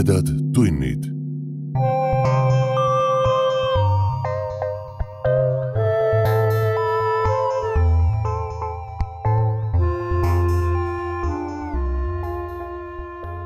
tumedad 0.00 0.26
tunnid. 0.54 1.04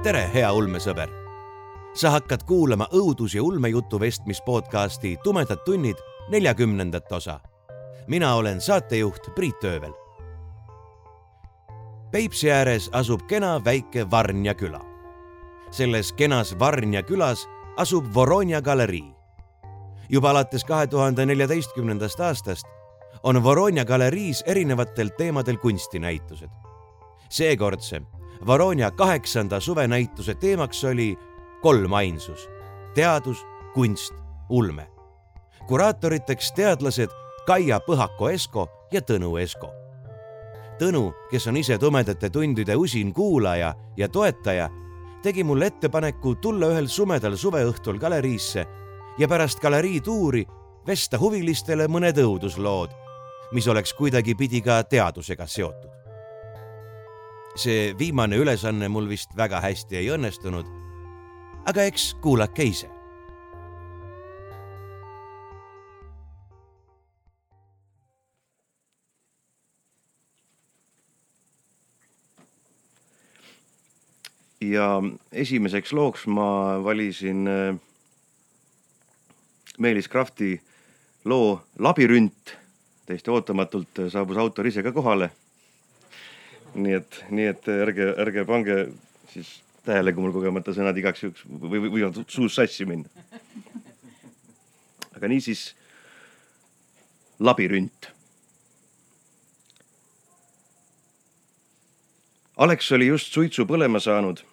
tere, 0.03 0.30
hea 0.35 0.53
ulmesõber. 0.53 1.09
sa 1.95 2.11
hakkad 2.11 2.43
kuulama 2.46 2.86
õudus- 2.93 3.34
ja 3.34 3.43
ulmejutu 3.43 4.00
vestmis 4.00 4.43
podcasti 4.46 5.16
Tumedad 5.25 5.59
tunnid 5.64 5.96
neljakümnendat 6.29 7.12
osa. 7.12 7.41
mina 8.07 8.34
olen 8.34 8.61
saatejuht 8.61 9.34
Priit 9.34 9.64
Öövel. 9.64 9.93
Peipsi 12.11 12.51
ääres 12.51 12.91
asub 12.93 13.27
kena 13.27 13.65
väike 13.65 14.11
Varnja 14.11 14.55
küla. 14.55 14.94
Selles 15.74 16.12
kenas 16.12 16.59
Varnja 16.59 17.02
külas 17.02 17.48
asub 17.77 18.06
Voronja 18.15 18.62
galerii. 18.62 19.15
juba 20.09 20.30
alates 20.30 20.65
kahe 20.65 20.87
tuhande 20.87 21.27
neljateistkümnendast 21.27 22.20
aastast 22.20 22.66
on 23.23 23.42
Voronja 23.42 23.84
galeriis 23.84 24.45
erinevatel 24.46 25.09
teemadel 25.09 25.56
kunstinäitused. 25.56 26.51
seekordse 27.29 28.02
Varonia 28.46 28.91
kaheksanda 28.91 29.60
suvenäituse 29.60 30.34
teemaks 30.34 30.84
oli 30.84 31.18
kolmainsus, 31.62 32.51
teadus, 32.95 33.46
kunst, 33.74 34.15
ulme. 34.48 34.91
kuraatoriteks 35.66 36.52
teadlased 36.52 37.10
Kaia 37.46 37.80
Põhako-Esko 37.80 38.68
ja 38.93 39.01
Tõnu 39.01 39.37
Esko. 39.37 39.73
Tõnu, 40.79 41.12
kes 41.30 41.46
on 41.46 41.56
ise 41.56 41.79
tumedate 41.79 42.30
tundide 42.30 42.77
usin 42.77 43.15
kuulaja 43.15 43.74
ja 43.96 44.09
toetaja, 44.09 44.71
tegi 45.25 45.45
mulle 45.45 45.71
ettepaneku 45.73 46.35
tulla 46.37 46.69
ühel 46.75 46.89
sumedal 46.93 47.39
suveõhtul 47.41 47.97
galeriisse 47.99 48.67
ja 49.19 49.29
pärast 49.29 49.63
galerii 49.63 50.03
tuuri 50.05 50.45
vesta 50.87 51.19
huvilistele 51.19 51.89
mõned 51.89 52.21
õuduslood, 52.21 52.93
mis 53.57 53.69
oleks 53.73 53.97
kuidagipidi 53.97 54.61
ka 54.61 54.83
teadusega 54.85 55.49
seotud 55.49 55.95
see 57.55 57.95
viimane 57.99 58.37
ülesanne 58.37 58.89
mul 58.91 59.07
vist 59.09 59.35
väga 59.37 59.61
hästi 59.63 59.97
ei 60.01 60.11
õnnestunud. 60.11 60.67
aga 61.67 61.85
eks 61.89 62.15
kuulake 62.21 62.63
ise. 62.63 62.89
Ja 74.70 75.03
esimeseks 75.32 75.93
looks 75.93 76.26
ma 76.26 76.81
valisin 76.84 77.48
äh, 77.48 77.76
Meelis 79.78 80.09
Krafti 80.09 80.60
loo 81.25 81.60
Labürünt. 81.78 82.56
täiesti 83.06 83.31
ootamatult 83.31 84.09
saabus 84.09 84.37
autor 84.37 84.66
ise 84.66 84.82
ka 84.82 84.93
kohale 84.93 85.31
nii 86.75 86.97
et, 86.98 87.21
nii 87.31 87.50
et 87.50 87.69
ärge, 87.71 88.09
ärge 88.25 88.44
pange 88.48 88.78
siis 89.32 89.50
tähele, 89.87 90.12
kui 90.15 90.25
mul 90.25 90.34
kogemata 90.34 90.75
sõnad 90.75 90.97
igaks 90.99 91.25
juhuks 91.25 91.44
või, 91.47 91.82
või 91.84 91.93
võivad 91.99 92.22
suus 92.31 92.56
sassi 92.56 92.87
minna. 92.88 93.09
aga 95.15 95.31
niisiis 95.31 95.69
labürünt. 97.38 98.10
Alex 102.56 102.91
oli 102.94 103.10
just 103.10 103.34
suitsu 103.34 103.66
põlema 103.66 104.00
saanud, 104.03 104.44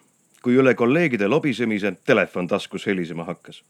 kui 0.42 0.58
üle 0.58 0.74
kolleegide 0.74 1.28
lobisemise 1.28 1.92
telefon 2.04 2.48
taskus 2.48 2.86
helisema 2.86 3.24
hakkas. 3.24 3.62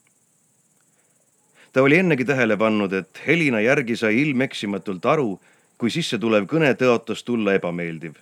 ta 1.72 1.82
oli 1.82 1.98
ennegi 1.98 2.24
tähele 2.24 2.56
pannud, 2.56 2.92
et 2.92 3.22
helina 3.26 3.60
järgi 3.60 3.96
sai 3.96 4.20
ilmeksimatult 4.22 5.06
aru, 5.06 5.40
kui 5.78 5.90
sissetulev 5.90 6.44
kõne 6.46 6.74
tõotas 6.74 7.24
tulla 7.24 7.54
ebameeldiv 7.54 8.14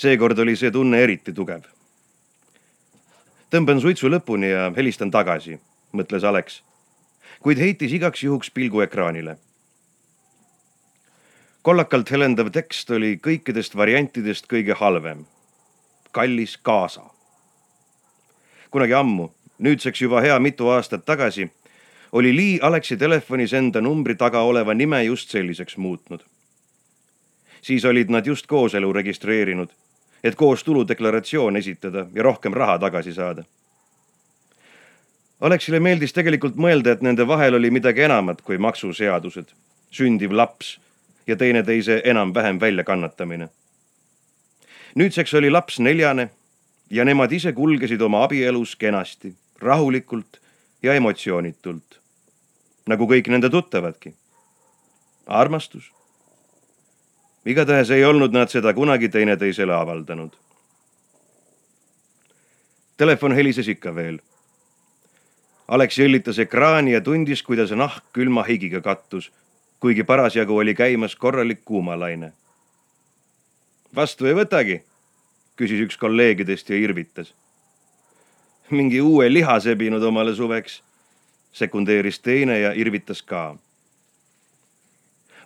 seekord 0.00 0.38
oli 0.38 0.56
see 0.56 0.72
tunne 0.72 1.02
eriti 1.04 1.32
tugev. 1.36 1.66
tõmban 3.52 3.80
suitsu 3.82 4.08
lõpuni 4.08 4.52
ja 4.52 4.70
helistan 4.76 5.10
tagasi, 5.10 5.58
mõtles 5.92 6.24
Alex, 6.24 6.60
kuid 7.44 7.58
heitis 7.58 7.92
igaks 7.92 8.22
juhuks 8.24 8.50
pilgu 8.50 8.80
ekraanile. 8.86 9.36
kollakalt 11.62 12.10
helendav 12.10 12.48
tekst 12.50 12.90
oli 12.90 13.18
kõikidest 13.26 13.76
variantidest 13.76 14.48
kõige 14.48 14.78
halvem. 14.80 15.26
Kallis 16.12 16.56
kaasa. 16.56 17.02
kunagi 18.70 18.94
ammu, 18.94 19.30
nüüdseks 19.58 20.02
juba 20.02 20.20
hea 20.20 20.38
mitu 20.38 20.68
aastat 20.68 21.04
tagasi, 21.04 21.50
oli 22.12 22.36
Lee 22.36 22.58
Alexi 22.62 22.96
telefonis 22.96 23.52
enda 23.52 23.80
numbri 23.80 24.14
taga 24.14 24.40
oleva 24.40 24.74
nime 24.74 25.04
just 25.04 25.30
selliseks 25.30 25.76
muutnud 25.76 26.20
siis 27.62 27.84
olid 27.84 28.08
nad 28.08 28.26
just 28.26 28.46
kooselu 28.46 28.92
registreerinud 28.92 29.68
et 30.24 30.34
koos 30.34 30.64
tuludeklaratsioon 30.64 31.56
esitada 31.56 32.06
ja 32.14 32.22
rohkem 32.22 32.52
raha 32.52 32.78
tagasi 32.78 33.14
saada. 33.14 33.44
Aleksile 35.40 35.80
meeldis 35.80 36.12
tegelikult 36.12 36.56
mõelda, 36.60 36.92
et 36.92 37.02
nende 37.02 37.24
vahel 37.28 37.56
oli 37.56 37.70
midagi 37.72 38.04
enamat 38.04 38.42
kui 38.44 38.58
maksuseadused, 38.58 39.54
sündiv 39.90 40.34
laps 40.36 40.74
ja 41.26 41.36
teineteise 41.36 42.02
enam-vähem 42.04 42.60
väljakannatamine. 42.60 43.48
Nüüdseks 44.94 45.34
oli 45.34 45.50
laps 45.50 45.78
neljane 45.78 46.30
ja 46.90 47.04
nemad 47.04 47.32
ise 47.32 47.52
kulgesid 47.52 48.00
oma 48.00 48.24
abielus 48.24 48.76
kenasti, 48.76 49.34
rahulikult 49.58 50.40
ja 50.82 50.94
emotsioonitult. 50.94 52.00
nagu 52.86 53.06
kõik 53.06 53.28
nende 53.28 53.50
tuttavadki. 53.50 54.14
armastus 55.26 55.92
igatahes 57.44 57.90
ei 57.90 58.04
olnud 58.04 58.32
nad 58.32 58.48
seda 58.52 58.74
kunagi 58.74 59.08
teineteisele 59.08 59.74
avaldanud. 59.74 60.32
Telefon 62.96 63.32
helises 63.32 63.68
ikka 63.68 63.94
veel. 63.94 64.18
Alex 65.68 65.98
jõllitas 65.98 66.38
ekraani 66.42 66.92
ja 66.92 67.00
tundis, 67.00 67.42
kuidas 67.42 67.70
nahk 67.70 68.04
külma 68.12 68.42
higiga 68.44 68.80
kattus, 68.84 69.30
kuigi 69.80 70.04
parasjagu 70.04 70.56
oli 70.56 70.74
käimas 70.74 71.16
korralik 71.16 71.64
kuumalaine. 71.64 72.32
Vastu 73.96 74.26
ei 74.26 74.34
võtagi, 74.34 74.80
küsis 75.56 75.80
üks 75.86 75.96
kolleegidest 75.96 76.70
ja 76.70 76.76
irvitas. 76.76 77.34
mingi 78.70 79.00
uue 79.00 79.32
liha 79.32 79.60
sebinud 79.60 80.02
omale 80.02 80.34
suveks, 80.34 80.82
sekundeeris 81.52 82.20
teine 82.20 82.60
ja 82.60 82.72
irvitas 82.72 83.22
ka 83.22 83.56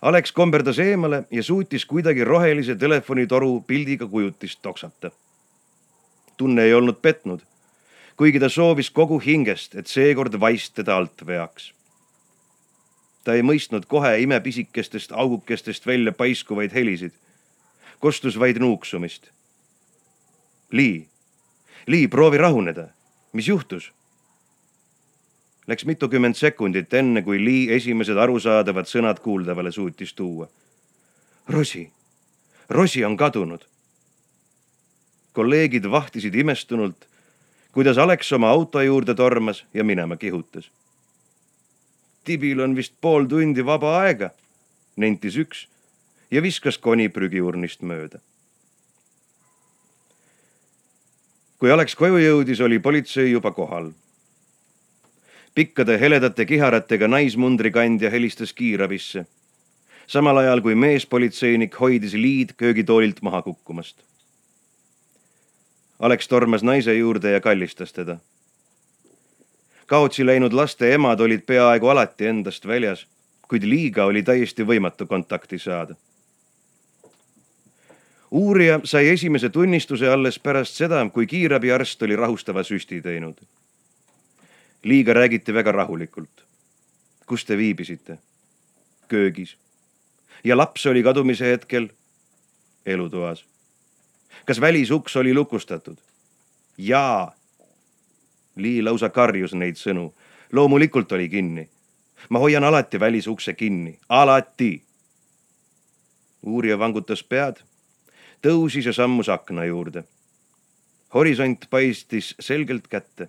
Alex 0.05 0.31
komberdas 0.31 0.77
eemale 0.79 1.23
ja 1.31 1.43
suutis 1.43 1.85
kuidagi 1.85 2.23
rohelise 2.23 2.75
telefonitoru 2.75 3.61
pildiga 3.67 4.07
kujutist 4.07 4.59
toksata. 4.61 5.11
tunne 6.37 6.63
ei 6.63 6.73
olnud 6.73 6.95
petnud, 7.01 7.39
kuigi 8.17 8.39
ta 8.39 8.49
soovis 8.49 8.89
kogu 8.91 9.19
hingest, 9.19 9.75
et 9.75 9.87
seekord 9.87 10.39
vaist 10.39 10.75
teda 10.75 10.97
alt 10.97 11.25
veaks. 11.25 11.73
ta 13.23 13.33
ei 13.33 13.41
mõistnud 13.41 13.87
kohe 13.87 14.19
imepisikestest 14.19 15.11
augukestest 15.11 15.87
välja 15.87 16.11
paiskuvaid 16.11 16.73
helisid. 16.73 17.11
Kostus 18.05 18.39
vaid 18.39 18.59
nuuksumist. 18.61 19.31
Lii, 20.71 21.07
Lii, 21.87 22.07
proovi 22.07 22.37
rahuneda. 22.37 22.87
mis 23.33 23.47
juhtus? 23.47 23.93
Läks 25.67 25.85
mitukümmend 25.85 26.37
sekundit, 26.37 26.93
enne 26.93 27.21
kui 27.25 27.39
Lee 27.45 27.75
esimesed 27.75 28.17
arusaadavad 28.17 28.85
sõnad 28.85 29.23
kuuldavale 29.25 29.71
suutis 29.71 30.13
tuua. 30.13 30.45
Rosi, 31.49 31.91
Rosi 32.69 33.05
on 33.05 33.17
kadunud. 33.17 33.65
kolleegid 35.33 35.89
vahtisid 35.91 36.35
imestunult, 36.35 37.09
kuidas 37.71 37.97
Alex 37.97 38.31
oma 38.33 38.49
auto 38.49 38.81
juurde 38.81 39.15
tormas 39.15 39.65
ja 39.73 39.83
minema 39.83 40.15
kihutas. 40.15 40.69
Tibil 42.23 42.59
on 42.59 42.75
vist 42.75 42.93
pool 43.01 43.25
tundi 43.25 43.65
vaba 43.65 43.97
aega, 43.99 44.29
nentis 44.95 45.37
üks 45.37 45.67
ja 46.31 46.41
viskas 46.41 46.77
koni 46.77 47.09
prügiurnist 47.09 47.81
mööda. 47.81 48.19
kui 51.59 51.71
Alex 51.71 51.95
koju 51.95 52.17
jõudis, 52.19 52.59
oli 52.61 52.79
politsei 52.79 53.31
juba 53.31 53.51
kohal 53.51 53.93
pikkade 55.55 55.99
heledate 55.99 56.45
kiharatega 56.45 57.07
naismundrikandja 57.07 58.09
helistas 58.09 58.53
kiirabisse. 58.53 59.25
samal 60.07 60.37
ajal 60.37 60.61
kui 60.61 60.75
meespolitseinik 60.75 61.79
hoidis 61.79 62.13
liid 62.13 62.49
köögitoolilt 62.57 63.21
maha 63.21 63.41
kukkumast. 63.41 64.03
Alex 65.99 66.27
tormas 66.27 66.63
naise 66.63 66.93
juurde 66.93 67.31
ja 67.31 67.41
kallistas 67.41 67.93
teda. 67.93 68.17
kaotsi 69.85 70.25
läinud 70.25 70.53
laste 70.53 70.93
emad 70.93 71.19
olid 71.19 71.45
peaaegu 71.45 71.87
alati 71.87 72.27
endast 72.27 72.67
väljas, 72.67 73.07
kuid 73.47 73.63
liiga 73.63 74.05
oli 74.05 74.23
täiesti 74.23 74.63
võimatu 74.63 75.07
kontakti 75.07 75.59
saada. 75.59 75.95
Uurija 78.35 78.79
sai 78.83 79.07
esimese 79.09 79.49
tunnistuse 79.49 80.09
alles 80.09 80.39
pärast 80.39 80.75
seda, 80.75 80.99
kui 81.13 81.27
kiirabiarst 81.27 82.01
oli 82.03 82.15
rahustava 82.15 82.63
süsti 82.63 83.01
teinud. 83.01 83.37
liiga 84.83 85.13
räägiti 85.13 85.53
väga 85.53 85.71
rahulikult. 85.71 86.43
kus 87.25 87.45
te 87.45 87.57
viibisite? 87.57 88.17
köögis. 89.07 89.57
ja 90.43 90.57
laps 90.57 90.85
oli 90.85 91.03
kadumise 91.03 91.51
hetkel 91.51 91.87
elutoas. 92.85 93.45
kas 94.45 94.61
välisuks 94.61 95.15
oli 95.15 95.33
lukustatud? 95.33 95.97
jaa. 96.77 97.35
Lii 98.55 98.81
lausa 98.81 99.09
karjus 99.09 99.53
neid 99.53 99.75
sõnu. 99.75 100.13
loomulikult 100.51 101.11
oli 101.11 101.29
kinni. 101.29 101.69
ma 102.29 102.39
hoian 102.39 102.63
alati 102.63 102.99
välisukse 102.99 103.53
kinni, 103.53 103.99
alati. 104.09 104.83
uurija 106.43 106.79
vangutas 106.79 107.23
pead 107.23 107.63
tõusis 108.41 108.85
ja 108.85 108.93
sammus 108.93 109.29
akna 109.29 109.65
juurde. 109.65 110.03
horisont 111.13 111.65
paistis 111.69 112.35
selgelt 112.39 112.87
kätte. 112.87 113.27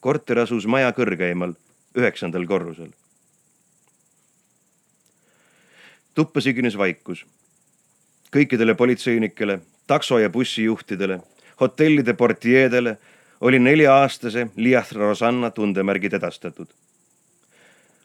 korter 0.00 0.38
asus 0.38 0.66
maja 0.66 0.92
kõrgeimal, 0.92 1.54
üheksandal 1.96 2.46
korrusel. 2.46 2.90
tuppa 6.14 6.40
sigines 6.40 6.78
vaikus. 6.78 7.26
kõikidele 8.32 8.74
politseinikele, 8.74 9.60
takso 9.86 10.18
ja 10.18 10.30
bussijuhtidele, 10.30 11.20
hotellide 11.60 12.12
portjeedele 12.14 12.98
oli 13.40 13.58
nelja-aastase 13.58 14.48
Liath 14.56 14.92
Rosanna 14.92 15.50
tundemärgid 15.50 16.12
edastatud. 16.12 16.68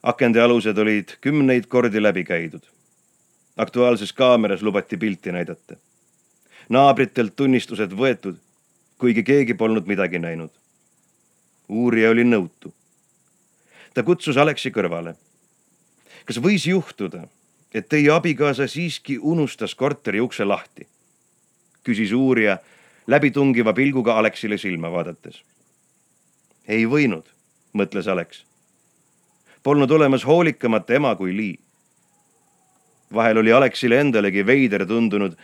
akende 0.03 0.41
alused 0.41 0.77
olid 0.77 1.17
kümneid 1.21 1.65
kordi 1.67 2.03
läbi 2.03 2.23
käidud 2.23 2.74
Aktuaalses 3.57 4.13
kaameras 4.13 4.61
lubati 4.61 4.97
pilti 4.97 5.31
näidata. 5.31 5.75
naabritelt 6.69 7.35
tunnistused 7.35 7.91
võetud, 7.91 8.35
kuigi 8.97 9.23
keegi 9.23 9.53
polnud 9.53 9.87
midagi 9.87 10.19
näinud. 10.19 10.49
uurija 11.69 12.09
oli 12.09 12.23
nõutu. 12.23 12.73
ta 13.93 14.03
kutsus 14.03 14.37
Aleksi 14.37 14.71
kõrvale. 14.71 15.15
kas 16.25 16.37
võis 16.37 16.67
juhtuda, 16.67 17.27
et 17.73 17.89
teie 17.89 18.11
abikaasa 18.11 18.67
siiski 18.67 19.17
unustas 19.17 19.75
korteri 19.75 20.19
ukse 20.19 20.43
lahti? 20.43 20.87
küsis 21.83 22.11
uurija 22.11 22.57
läbitungiva 23.07 23.73
pilguga 23.73 24.17
Aleksile 24.17 24.57
silma 24.57 24.91
vaadates. 24.91 25.43
ei 26.67 26.85
võinud, 26.85 27.23
mõtles 27.73 28.07
Aleks. 28.07 28.45
Polnud 29.63 29.91
olemas 29.91 30.25
hoolikamat 30.25 30.89
ema 30.89 31.15
kui 31.15 31.37
Lee 31.37 31.64
vahel 33.13 33.37
oli 33.37 33.51
Aleksile 33.51 33.99
endalegi 33.99 34.45
veider 34.45 34.85
tundunud, 34.85 35.35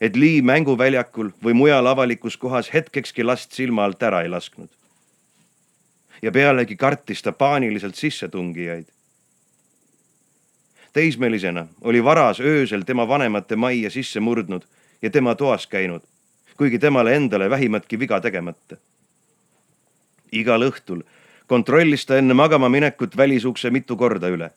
et 0.00 0.16
Lee 0.16 0.42
mänguväljakul 0.42 1.30
või 1.44 1.54
mujal 1.54 1.86
avalikus 1.86 2.36
kohas 2.36 2.68
hetkekski 2.74 3.24
last 3.24 3.52
silma 3.52 3.84
alt 3.84 4.02
ära 4.02 4.22
ei 4.22 4.28
lasknud. 4.28 4.68
ja 6.22 6.32
pealegi 6.32 6.76
kartis 6.76 7.22
ta 7.22 7.32
paaniliselt 7.32 7.94
sissetungijaid. 7.94 8.86
teismelisena 10.92 11.66
oli 11.80 12.04
varas 12.04 12.40
öösel 12.40 12.82
tema 12.82 13.08
vanemate 13.08 13.56
majja 13.56 13.90
sisse 13.90 14.20
murdnud 14.20 14.62
ja 15.02 15.10
tema 15.10 15.34
toas 15.34 15.66
käinud, 15.66 16.02
kuigi 16.56 16.78
temale 16.78 17.16
endale 17.16 17.50
vähimatki 17.50 17.98
viga 17.98 18.20
tegemata. 18.20 18.76
igal 20.32 20.62
õhtul 20.62 21.02
kontrollis 21.46 22.06
ta 22.06 22.16
enne 22.18 22.34
magama 22.34 22.68
minekut 22.68 23.16
välisukse 23.16 23.70
mitu 23.70 23.96
korda 23.96 24.28
üle 24.28 24.50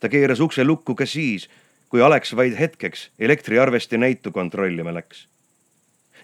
ta 0.00 0.08
keeras 0.08 0.40
ukse 0.40 0.64
lukku 0.64 0.94
ka 0.94 1.06
siis, 1.06 1.48
kui 1.88 2.02
Alex 2.02 2.34
vaid 2.36 2.56
hetkeks 2.58 3.10
elektriarvesti 3.18 3.98
näitu 3.98 4.32
kontrollima 4.32 4.94
läks. 4.94 5.26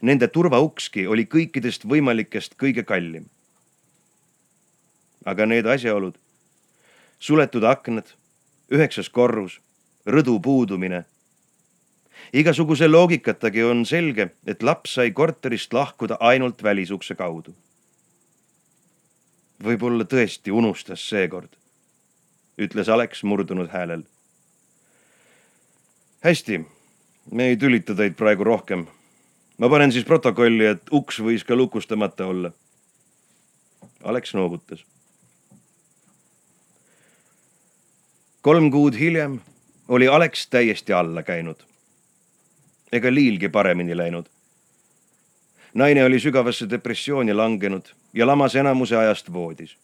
Nende 0.02 0.28
turvaukski 0.28 1.06
oli 1.06 1.24
kõikidest 1.30 1.86
võimalikest 1.88 2.58
kõige 2.58 2.84
kallim. 2.84 3.30
aga 5.24 5.46
need 5.46 5.66
asjaolud, 5.66 6.16
suletud 7.18 7.62
aknad, 7.62 8.08
üheksas 8.74 9.08
korrus, 9.08 9.60
rõdu 10.06 10.40
puudumine. 10.42 11.04
igasuguse 12.32 12.88
loogikatagi 12.88 13.62
on 13.62 13.86
selge, 13.86 14.30
et 14.46 14.62
laps 14.62 14.94
sai 14.94 15.10
korterist 15.10 15.72
lahkuda 15.72 16.16
ainult 16.20 16.62
välisukse 16.62 17.14
kaudu. 17.14 17.54
võib-olla 19.62 20.04
tõesti 20.04 20.50
unustas 20.50 21.08
seekord 21.08 21.61
ütles 22.58 22.88
Alex 22.88 23.22
murdunud 23.22 23.68
häälel. 23.68 24.02
hästi, 26.20 26.66
me 27.30 27.46
ei 27.46 27.56
tülita 27.56 27.94
teid 27.94 28.14
praegu 28.14 28.44
rohkem. 28.44 28.86
ma 29.58 29.68
panen 29.68 29.92
siis 29.92 30.04
protokolli, 30.04 30.66
et 30.66 30.82
uks 30.92 31.20
võis 31.20 31.44
ka 31.44 31.56
lukustamata 31.56 32.26
olla. 32.26 32.52
Alex 34.04 34.34
noogutas. 34.34 34.84
kolm 38.42 38.70
kuud 38.70 38.94
hiljem 38.98 39.40
oli 39.88 40.08
Alex 40.08 40.46
täiesti 40.46 40.92
alla 40.92 41.22
käinud. 41.22 41.56
ega 42.92 43.14
Liilgi 43.14 43.48
paremini 43.48 43.96
läinud. 43.96 44.26
naine 45.74 46.04
oli 46.04 46.20
sügavasse 46.20 46.70
depressiooni 46.70 47.34
langenud 47.34 47.94
ja 48.14 48.26
lamas 48.26 48.54
enamuse 48.54 48.96
ajast 48.96 49.32
voodis. 49.32 49.76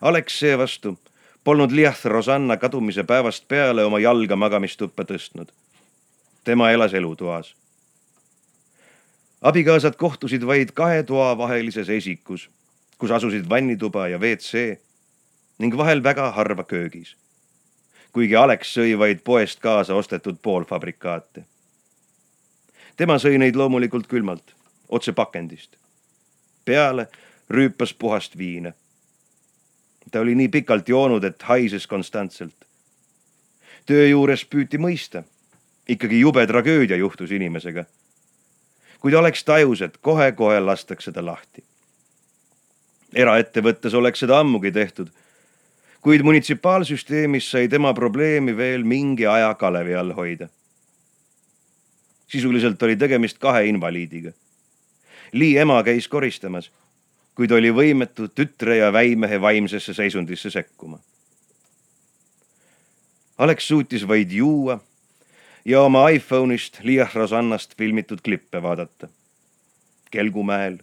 Alex 0.00 0.38
seevastu 0.38 0.98
polnud 1.48 1.72
Liath 1.72 2.04
Rosanna 2.04 2.56
kadumise 2.56 3.04
päevast 3.04 3.44
peale 3.48 3.84
oma 3.84 3.98
jalga 3.98 4.36
magamistuppa 4.36 5.04
tõstnud. 5.04 5.48
tema 6.44 6.70
elas 6.70 6.94
elutoas. 6.94 7.54
abikaasad 9.40 9.96
kohtusid 9.96 10.46
vaid 10.46 10.72
kahe 10.74 11.02
toa 11.02 11.38
vahelises 11.38 11.88
esikus, 11.88 12.50
kus 12.98 13.10
asusid 13.10 13.48
vannituba 13.48 14.08
ja 14.08 14.18
WC 14.18 14.76
ning 15.58 15.76
vahel 15.76 16.02
väga 16.02 16.30
harva 16.30 16.64
köögis. 16.64 17.16
kuigi 18.12 18.36
Alex 18.36 18.76
sõi 18.78 18.98
vaid 18.98 19.24
poest 19.24 19.60
kaasa 19.60 19.94
ostetud 19.94 20.36
poolfabrikaate. 20.42 21.44
tema 22.96 23.14
sõi 23.14 23.38
neid 23.38 23.56
loomulikult 23.56 24.06
külmalt, 24.06 24.54
otse 24.88 25.12
pakendist. 25.12 25.76
peale 26.64 27.08
rüüpas 27.50 27.94
puhast 27.98 28.38
viina 28.38 28.72
ta 30.10 30.20
oli 30.20 30.34
nii 30.34 30.48
pikalt 30.48 30.88
joonud, 30.88 31.24
et 31.24 31.42
haises 31.42 31.86
konstantselt. 31.86 32.54
töö 33.86 34.08
juures 34.08 34.44
püüti 34.44 34.78
mõista. 34.78 35.22
ikkagi 35.88 36.20
jube 36.20 36.46
tragöödia 36.46 36.96
juhtus 36.96 37.30
inimesega. 37.30 37.84
kuid 39.00 39.14
oleks 39.14 39.44
tajus, 39.44 39.82
et 39.82 39.98
kohe-kohe 39.98 40.60
lastakse 40.60 41.12
ta 41.12 41.24
lahti. 41.24 41.64
eraettevõttes 43.14 43.94
oleks 43.94 44.20
seda 44.20 44.40
ammugi 44.40 44.72
tehtud. 44.72 45.08
kuid 46.00 46.22
munitsipaalsüsteemis 46.22 47.50
sai 47.50 47.68
tema 47.68 47.94
probleemi 47.94 48.56
veel 48.56 48.84
mingi 48.84 49.26
aja 49.26 49.54
kalevi 49.54 49.94
all 49.94 50.12
hoida. 50.12 50.48
sisuliselt 52.28 52.82
oli 52.82 52.96
tegemist 52.96 53.38
kahe 53.38 53.64
invaliidiga. 53.66 54.32
Lee 55.32 55.60
ema 55.60 55.82
käis 55.82 56.08
koristamas 56.08 56.70
kuid 57.38 57.52
oli 57.54 57.70
võimetu 57.70 58.26
tütre 58.34 58.80
ja 58.80 58.88
väimehe 58.90 59.36
vaimsesse 59.38 59.94
seisundisse 59.94 60.50
sekkuma. 60.50 60.98
Alex 63.38 63.68
suutis 63.70 64.02
vaid 64.10 64.34
juua 64.34 64.80
ja 65.64 65.84
oma 65.86 66.08
iPhone'ist 66.10 66.80
Liah 66.82 67.14
Rosannast 67.14 67.76
filmitud 67.78 68.24
klippe 68.26 68.58
vaadata. 68.62 69.06
Kelgumäel, 70.10 70.80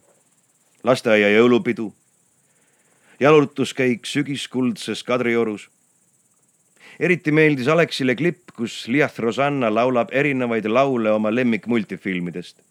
lasteaia 0.83 1.33
jõulupidu, 1.33 1.89
jalutuskäik 3.19 4.07
sügiskuldses 4.07 5.03
Kadriorus. 5.03 5.69
eriti 7.00 7.31
meeldis 7.31 7.67
Alexile 7.67 8.15
klipp, 8.15 8.55
kus 8.55 8.88
Liah 8.88 9.12
Rosanna 9.17 9.74
laulab 9.74 10.07
erinevaid 10.12 10.65
laule 10.65 11.12
oma 11.12 11.35
lemmikmultifilmidest. 11.35 12.62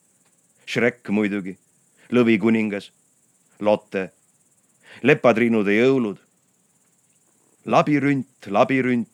Shrek 0.67 1.09
muidugi, 1.09 1.59
Lõvikuningas 2.13 2.93
Lotte, 3.65 4.11
lepatriinude 5.03 5.75
jõulud. 5.79 6.21
labirünt, 7.65 8.47
labirünt, 8.53 9.09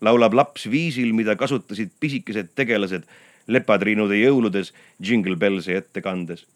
laulab 0.00 0.34
laps 0.34 0.68
viisil, 0.70 1.12
mida 1.12 1.34
kasutasid 1.36 1.90
pisikesed 2.00 2.52
tegelased 2.54 3.08
lepatriinude 3.50 4.20
jõuludes 4.20 4.72
Jingle 5.02 5.36
Bellsi 5.36 5.74
ettekandes. 5.74 6.46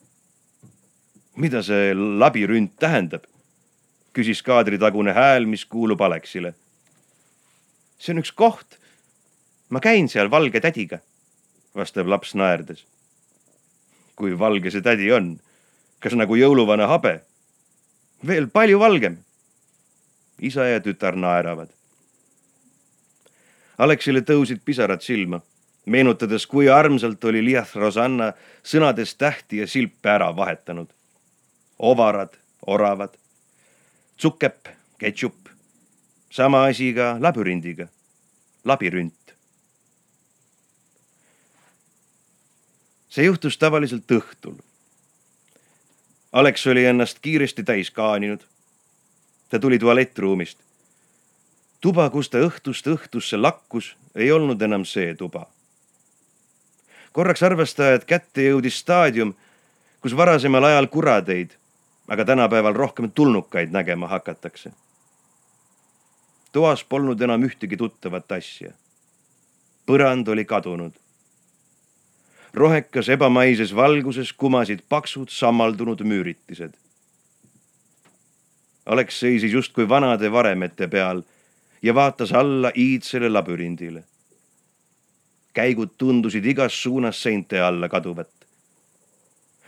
mida 1.36 1.62
see 1.62 1.94
labirünt 1.94 2.76
tähendab? 2.78 3.26
küsis 4.12 4.42
kaadritagune 4.42 5.12
hääl, 5.12 5.46
mis 5.46 5.64
kuulub 5.64 6.00
Alexile. 6.00 6.54
see 7.98 8.14
on 8.14 8.22
üks 8.22 8.32
koht. 8.32 8.78
ma 9.68 9.80
käin 9.80 10.08
seal 10.08 10.30
valge 10.30 10.60
tädiga, 10.60 10.98
vastab 11.74 12.06
laps 12.06 12.34
naerdes. 12.34 12.86
kui 14.16 14.38
valge 14.38 14.70
see 14.70 14.80
tädi 14.80 15.12
on 15.12 15.40
kas 16.06 16.14
nagu 16.14 16.36
jõuluvana 16.38 16.86
habe? 16.86 17.18
veel 18.26 18.46
palju 18.48 18.78
valgem. 18.78 19.18
isa 20.38 20.64
ja 20.68 20.80
tütar 20.80 21.16
naeravad. 21.16 21.68
Aleksile 23.78 24.20
tõusid 24.20 24.62
pisarad 24.64 25.02
silma. 25.02 25.40
meenutades, 25.86 26.46
kui 26.46 26.68
armsalt 26.68 27.24
oli 27.24 27.42
Liath 27.44 27.76
Rosanna 27.76 28.32
sõnades 28.62 29.16
tähti 29.18 29.58
ja 29.58 29.66
silpe 29.66 30.08
ära 30.08 30.30
vahetanud. 30.36 30.88
ovarad, 31.78 32.38
oravad, 32.66 33.18
tsukepp, 34.16 34.68
ketšup. 34.98 35.48
sama 36.30 36.64
asi 36.66 36.94
ka 36.94 37.16
labürindiga, 37.20 37.88
labürünt. 38.64 39.34
see 43.08 43.24
juhtus 43.24 43.58
tavaliselt 43.58 44.06
õhtul. 44.06 44.54
Alex 46.36 46.66
oli 46.68 46.84
ennast 46.84 47.18
kiiresti 47.24 47.62
täis 47.64 47.90
kaaninud. 47.90 48.40
ta 49.48 49.58
tuli 49.58 49.78
tualettruumist. 49.78 50.58
tuba, 51.80 52.10
kus 52.10 52.28
ta 52.28 52.38
õhtust 52.38 52.86
õhtusse 52.86 53.40
lakkus, 53.40 53.96
ei 54.14 54.32
olnud 54.32 54.62
enam 54.62 54.84
see 54.84 55.14
tuba 55.14 55.46
korraks 57.16 57.42
arvas 57.42 57.72
ta, 57.72 57.94
et 57.96 58.04
kätte 58.04 58.44
jõudis 58.44 58.76
staadium, 58.82 59.30
kus 60.04 60.12
varasemal 60.16 60.66
ajal 60.68 60.86
kuradeid, 60.92 61.54
aga 62.12 62.26
tänapäeval 62.28 62.76
rohkem 62.76 63.08
tulnukaid 63.10 63.72
nägema 63.72 64.08
hakatakse. 64.08 64.72
toas 66.52 66.84
polnud 66.84 67.20
enam 67.20 67.42
ühtegi 67.48 67.76
tuttavat 67.76 68.32
asja. 68.32 68.72
põrand 69.86 70.28
oli 70.28 70.44
kadunud. 70.44 70.92
Rohekas 72.56 73.08
ebamaises 73.08 73.74
valguses 73.76 74.32
kumasid 74.32 74.80
paksud 74.88 75.28
sammaldunud 75.28 76.00
müüritised. 76.00 76.72
Alex 78.86 79.20
seisis 79.20 79.52
justkui 79.52 79.88
vanade 79.88 80.32
varemete 80.32 80.88
peal 80.88 81.22
ja 81.82 81.94
vaatas 81.94 82.32
alla 82.32 82.70
iidsele 82.74 83.28
labürindile 83.28 84.04
käigud 85.56 85.96
tundusid 85.98 86.44
igas 86.44 86.82
suunas 86.82 87.22
seinte 87.22 87.60
alla 87.60 87.88
kaduvat. 87.88 88.30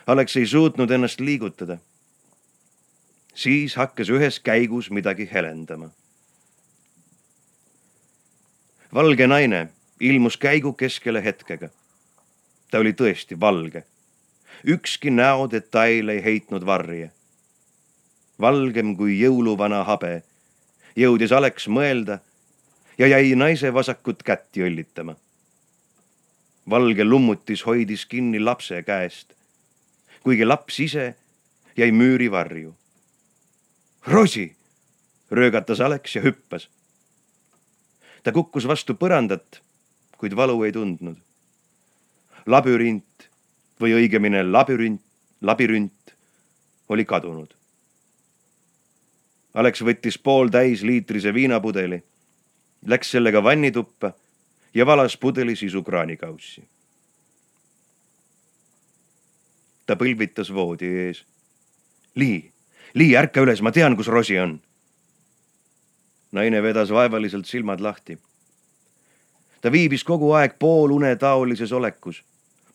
Alex 0.07 0.37
ei 0.37 0.47
suutnud 0.47 0.91
ennast 0.91 1.21
liigutada. 1.21 1.79
siis 3.39 3.77
hakkas 3.77 4.09
ühes 4.11 4.41
käigus 4.41 4.91
midagi 4.91 5.29
helendama. 5.33 5.91
valge 8.95 9.27
naine 9.27 9.69
ilmus 10.01 10.37
käigu 10.37 10.73
keskele 10.73 11.25
hetkega. 11.25 11.69
Ta 12.71 12.79
oli 12.79 12.93
tõesti 12.93 13.41
valge. 13.41 13.85
ükski 14.65 15.11
näodetail 15.11 16.09
ei 16.09 16.25
heitnud 16.25 16.67
varje. 16.67 17.11
valgem 18.41 18.97
kui 18.97 19.21
jõuluvana 19.21 19.85
habe 19.85 20.23
jõudis 20.97 21.33
Alex 21.33 21.69
mõelda 21.69 22.19
ja 22.99 23.07
jäi 23.07 23.35
naise 23.35 23.75
vasakut 23.75 24.23
kätt 24.23 24.57
jõllitama 24.57 25.17
valge 26.71 27.05
lummutis 27.05 27.67
hoidis 27.67 28.07
kinni 28.07 28.41
lapse 28.41 28.83
käest, 28.83 29.33
kuigi 30.23 30.45
laps 30.45 30.81
ise 30.81 31.15
jäi 31.77 31.91
müüri 31.93 32.31
varju. 32.31 32.75
Rosi, 34.07 34.57
röögatas 35.31 35.81
Alex 35.81 36.17
ja 36.17 36.23
hüppas. 36.23 36.69
ta 38.23 38.33
kukkus 38.33 38.67
vastu 38.69 38.95
põrandat, 38.95 39.63
kuid 40.19 40.37
valu 40.37 40.63
ei 40.65 40.73
tundnud. 40.73 41.17
Labürint 42.47 43.29
või 43.81 43.95
õigemini 43.95 44.43
labürint, 44.45 45.03
labürint 45.41 46.15
oli 46.89 47.05
kadunud. 47.05 47.55
Alex 49.55 49.83
võttis 49.83 50.19
pooltäis 50.19 50.83
liitrise 50.83 51.35
viinapudeli, 51.35 52.03
läks 52.87 53.11
sellega 53.11 53.43
vannituppa 53.43 54.13
ja 54.75 54.87
valas 54.87 55.17
pudeli 55.17 55.57
sisu 55.57 55.83
kraanikaussi. 55.83 56.69
ta 59.89 59.97
põlvitas 59.97 60.53
voodi 60.53 60.89
ees. 61.07 61.25
Lii, 62.15 62.53
Lii, 62.95 63.15
ärka 63.17 63.41
üles, 63.45 63.61
ma 63.65 63.73
tean, 63.73 63.97
kus 63.97 64.09
Rosi 64.09 64.39
on. 64.39 64.59
naine 66.33 66.61
vedas 66.63 66.91
vaevaliselt 66.93 67.47
silmad 67.47 67.81
lahti. 67.81 68.19
ta 69.61 69.73
viibis 69.73 70.05
kogu 70.05 70.33
aeg 70.33 70.59
poolunetaolises 70.59 71.73
olekus, 71.73 72.25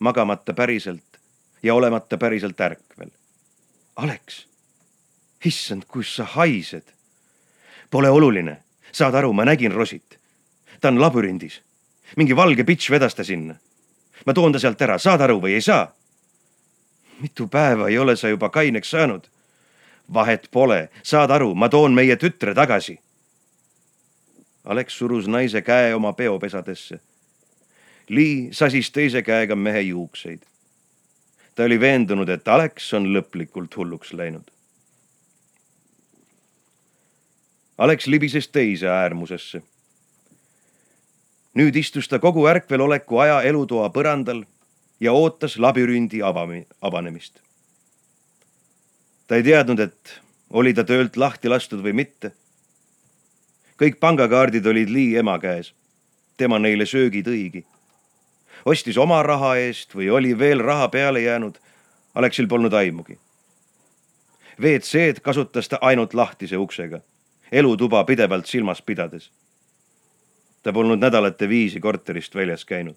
magamata 0.04 0.52
päriselt 0.52 1.20
ja 1.62 1.74
olemata 1.74 2.18
päriselt 2.20 2.60
ärkvel. 2.60 3.10
Aleks, 3.96 4.44
issand, 5.44 5.88
kus 5.88 6.16
sa 6.16 6.24
haised. 6.36 6.92
Pole 7.90 8.10
oluline, 8.10 8.58
saad 8.92 9.14
aru, 9.14 9.32
ma 9.32 9.44
nägin 9.48 9.72
Rosit. 9.72 10.18
ta 10.80 10.88
on 10.92 11.00
labürindis 11.00 11.62
mingi 12.16 12.36
valge 12.36 12.64
pitš 12.64 12.90
vedas 12.90 13.14
ta 13.14 13.24
sinna. 13.24 13.54
ma 14.26 14.32
toon 14.34 14.52
ta 14.52 14.58
sealt 14.58 14.82
ära, 14.82 14.98
saad 14.98 15.20
aru 15.20 15.40
või 15.40 15.54
ei 15.58 15.60
saa? 15.60 15.92
mitu 17.20 17.48
päeva 17.48 17.88
ei 17.88 17.98
ole 17.98 18.16
sa 18.16 18.28
juba 18.28 18.48
kaineks 18.48 18.90
saanud? 18.90 19.26
vahet 20.12 20.48
pole, 20.50 20.90
saad 21.02 21.30
aru, 21.30 21.54
ma 21.54 21.68
toon 21.68 21.94
meie 21.94 22.16
tütre 22.16 22.54
tagasi. 22.54 22.98
Alex 24.64 24.96
surus 24.98 25.26
naise 25.28 25.62
käe 25.62 25.94
oma 25.94 26.12
peopesadesse. 26.12 27.00
Lee 28.08 28.48
sasis 28.52 28.90
teise 28.90 29.22
käega 29.22 29.56
mehe 29.56 29.80
juukseid. 29.80 30.42
ta 31.54 31.62
oli 31.62 31.80
veendunud, 31.80 32.28
et 32.28 32.48
Alex 32.48 32.92
on 32.94 33.06
lõplikult 33.06 33.76
hulluks 33.76 34.12
läinud. 34.12 34.50
Alex 37.78 38.06
libises 38.06 38.48
teise 38.48 38.88
äärmusesse 38.88 39.62
nüüd 41.54 41.76
istus 41.78 42.08
ta 42.10 42.18
kogu 42.18 42.46
ärkveloleku 42.50 43.18
aja 43.22 43.40
elutoa 43.46 43.88
põrandal 43.94 44.42
ja 45.00 45.12
ootas 45.12 45.56
labürindi 45.58 46.22
avami-, 46.22 46.66
avanemist. 46.82 47.40
ta 49.26 49.36
ei 49.36 49.42
teadnud, 49.42 49.80
et 49.80 50.20
oli 50.50 50.74
ta 50.74 50.84
töölt 50.84 51.16
lahti 51.16 51.48
lastud 51.48 51.82
või 51.82 51.92
mitte. 51.92 52.32
kõik 53.78 54.00
pangakaardid 54.00 54.66
olid 54.66 54.90
Lee 54.90 55.18
ema 55.18 55.38
käes. 55.38 55.72
tema 56.36 56.58
neile 56.58 56.86
söögi 56.86 57.22
tõigi. 57.22 57.64
Ostis 58.64 58.98
oma 58.98 59.22
raha 59.22 59.56
eest 59.56 59.94
või 59.94 60.10
oli 60.10 60.38
veel 60.38 60.60
raha 60.60 60.88
peale 60.88 61.20
jäänud. 61.20 61.58
Aleksil 62.14 62.46
polnud 62.48 62.72
aimugi. 62.72 63.18
WC-d 64.60 65.20
kasutas 65.20 65.68
ta 65.68 65.78
ainult 65.80 66.14
lahtise 66.14 66.56
uksega, 66.56 67.00
elutuba 67.52 68.04
pidevalt 68.04 68.46
silmas 68.46 68.82
pidades 68.82 69.30
ta 70.64 70.72
polnud 70.72 70.98
nädalate 70.98 71.48
viisi 71.48 71.80
korterist 71.80 72.34
väljas 72.34 72.64
käinud. 72.64 72.96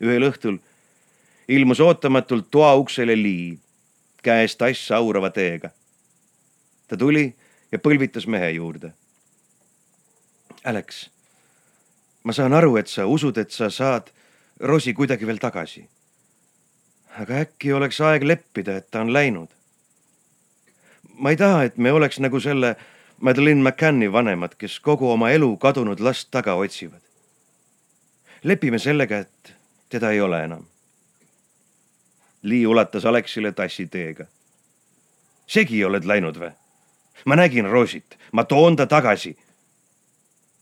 ühel 0.00 0.24
õhtul 0.28 0.58
ilmus 1.48 1.80
ootamatult 1.80 2.50
toa 2.50 2.74
uksele 2.74 3.16
Lii, 3.16 3.58
käes 4.22 4.56
tass 4.56 4.92
aurava 4.92 5.30
teega. 5.30 5.70
ta 6.88 6.96
tuli 6.96 7.34
ja 7.72 7.78
põlvitas 7.78 8.26
mehe 8.26 8.50
juurde. 8.50 8.92
Alex, 10.64 11.10
ma 12.24 12.32
saan 12.32 12.52
aru, 12.52 12.76
et 12.76 12.88
sa 12.88 13.06
usud, 13.06 13.38
et 13.38 13.50
sa 13.50 13.70
saad 13.70 14.10
Rosi 14.60 14.94
kuidagi 14.94 15.26
veel 15.26 15.38
tagasi. 15.38 15.88
aga 17.18 17.40
äkki 17.42 17.72
oleks 17.72 18.00
aeg 18.00 18.22
leppida, 18.22 18.76
et 18.76 18.90
ta 18.90 19.00
on 19.00 19.12
läinud. 19.12 19.48
ma 21.14 21.30
ei 21.30 21.36
taha, 21.36 21.64
et 21.64 21.78
me 21.78 21.92
oleks 21.92 22.20
nagu 22.20 22.40
selle 22.40 22.76
Madeleine 23.20 23.62
McCanni 23.62 24.12
vanemad, 24.12 24.54
kes 24.58 24.80
kogu 24.80 25.10
oma 25.10 25.30
elu 25.30 25.56
kadunud 25.56 26.00
last 26.00 26.30
taga 26.30 26.54
otsivad. 26.54 27.00
lepime 28.44 28.78
sellega, 28.78 29.18
et 29.18 29.54
teda 29.88 30.10
ei 30.10 30.20
ole 30.20 30.44
enam. 30.44 30.66
Lee 32.42 32.66
ulatas 32.66 33.04
Alexile 33.04 33.52
tassi 33.52 33.86
teega. 33.86 34.24
segi 35.46 35.84
oled 35.84 36.04
läinud 36.04 36.36
või? 36.36 36.52
ma 37.24 37.36
nägin 37.36 37.68
Roosit, 37.70 38.18
ma 38.32 38.44
toon 38.44 38.76
ta 38.76 38.86
tagasi. 38.86 39.36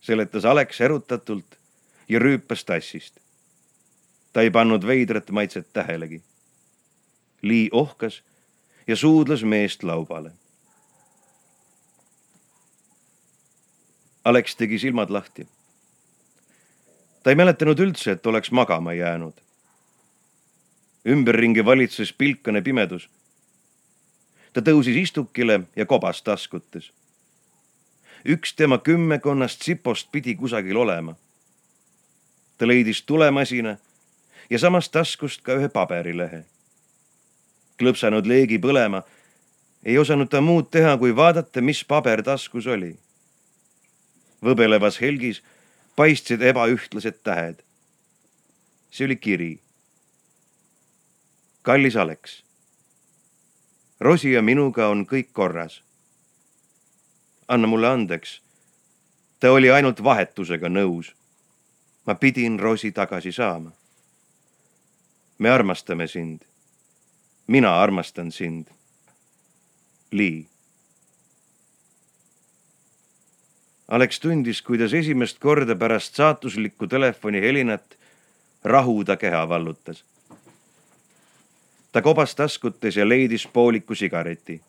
Seletas 0.08 0.44
Alex 0.44 0.80
erutatult 0.80 1.58
ja 2.08 2.18
rüüpas 2.18 2.64
tassist. 2.64 3.20
ta 4.32 4.42
ei 4.42 4.50
pannud 4.50 4.86
veidrat 4.86 5.30
maitset 5.30 5.72
tähelegi. 5.72 6.22
Lee 7.42 7.68
ohkas 7.72 8.22
ja 8.86 8.96
suudles 8.96 9.44
meest 9.44 9.82
laubale 9.82 10.32
Alex 14.28 14.56
tegi 14.56 14.78
silmad 14.78 15.10
lahti. 15.10 15.48
ta 17.22 17.30
ei 17.30 17.36
mäletanud 17.36 17.80
üldse, 17.80 18.12
et 18.12 18.26
oleks 18.26 18.50
magama 18.50 18.92
jäänud. 18.92 19.32
ümberringi 21.06 21.64
valitses 21.64 22.12
pilkane 22.12 22.62
pimedus. 22.62 23.08
ta 24.52 24.60
tõusis 24.60 24.96
istukile 25.00 25.60
ja 25.76 25.86
kobas 25.86 26.22
taskutes. 26.22 26.92
Üks 28.24 28.54
tema 28.54 28.78
kümmekonnast 28.78 29.62
sipost 29.62 30.12
pidi 30.12 30.34
kusagil 30.34 30.76
olema. 30.76 31.16
ta 32.58 32.66
leidis 32.66 33.02
tulemasina 33.02 33.76
ja 34.50 34.58
samast 34.58 34.92
taskust 34.92 35.42
ka 35.42 35.52
ühe 35.54 35.68
paberilehe. 35.68 36.44
klõpsanud 37.78 38.26
leegi 38.26 38.58
põlema 38.58 39.02
ei 39.84 39.98
osanud 39.98 40.28
ta 40.28 40.40
muud 40.40 40.70
teha, 40.70 40.96
kui 40.98 41.16
vaadata, 41.16 41.60
mis 41.60 41.84
paber 41.84 42.22
taskus 42.22 42.66
oli 42.66 42.98
võbelevas 44.44 45.00
helgis 45.00 45.42
paistsid 45.96 46.42
ebaühtlased 46.42 47.22
tähed. 47.22 47.62
see 48.90 49.04
oli 49.04 49.16
kiri. 49.16 49.60
kallis 51.62 51.96
Aleks. 51.96 52.44
Rosi 54.00 54.32
ja 54.32 54.42
minuga 54.42 54.88
on 54.88 55.06
kõik 55.06 55.32
korras. 55.32 55.82
Anna 57.48 57.66
mulle 57.66 57.88
andeks. 57.88 58.42
ta 59.40 59.52
oli 59.52 59.70
ainult 59.70 60.04
vahetusega 60.04 60.68
nõus. 60.68 61.14
ma 62.06 62.14
pidin 62.14 62.60
Rosi 62.60 62.92
tagasi 62.92 63.32
saama. 63.32 63.70
me 65.38 65.50
armastame 65.50 66.06
sind. 66.06 66.40
mina 67.46 67.82
armastan 67.82 68.32
sind. 68.32 68.66
Lee 70.10 70.46
Alex 73.88 74.20
tundis, 74.20 74.62
kuidas 74.62 74.92
esimest 74.94 75.38
korda 75.38 75.76
pärast 75.76 76.14
saatuslikku 76.14 76.86
telefonihelinat 76.86 77.98
rahu 78.64 79.04
ta 79.04 79.16
keha 79.16 79.48
vallutas. 79.48 80.04
ta 81.92 82.02
kobas 82.02 82.34
taskutes 82.34 82.96
ja 82.96 83.08
leidis 83.08 83.46
pooliku 83.46 83.94
sigareti. 83.94 84.60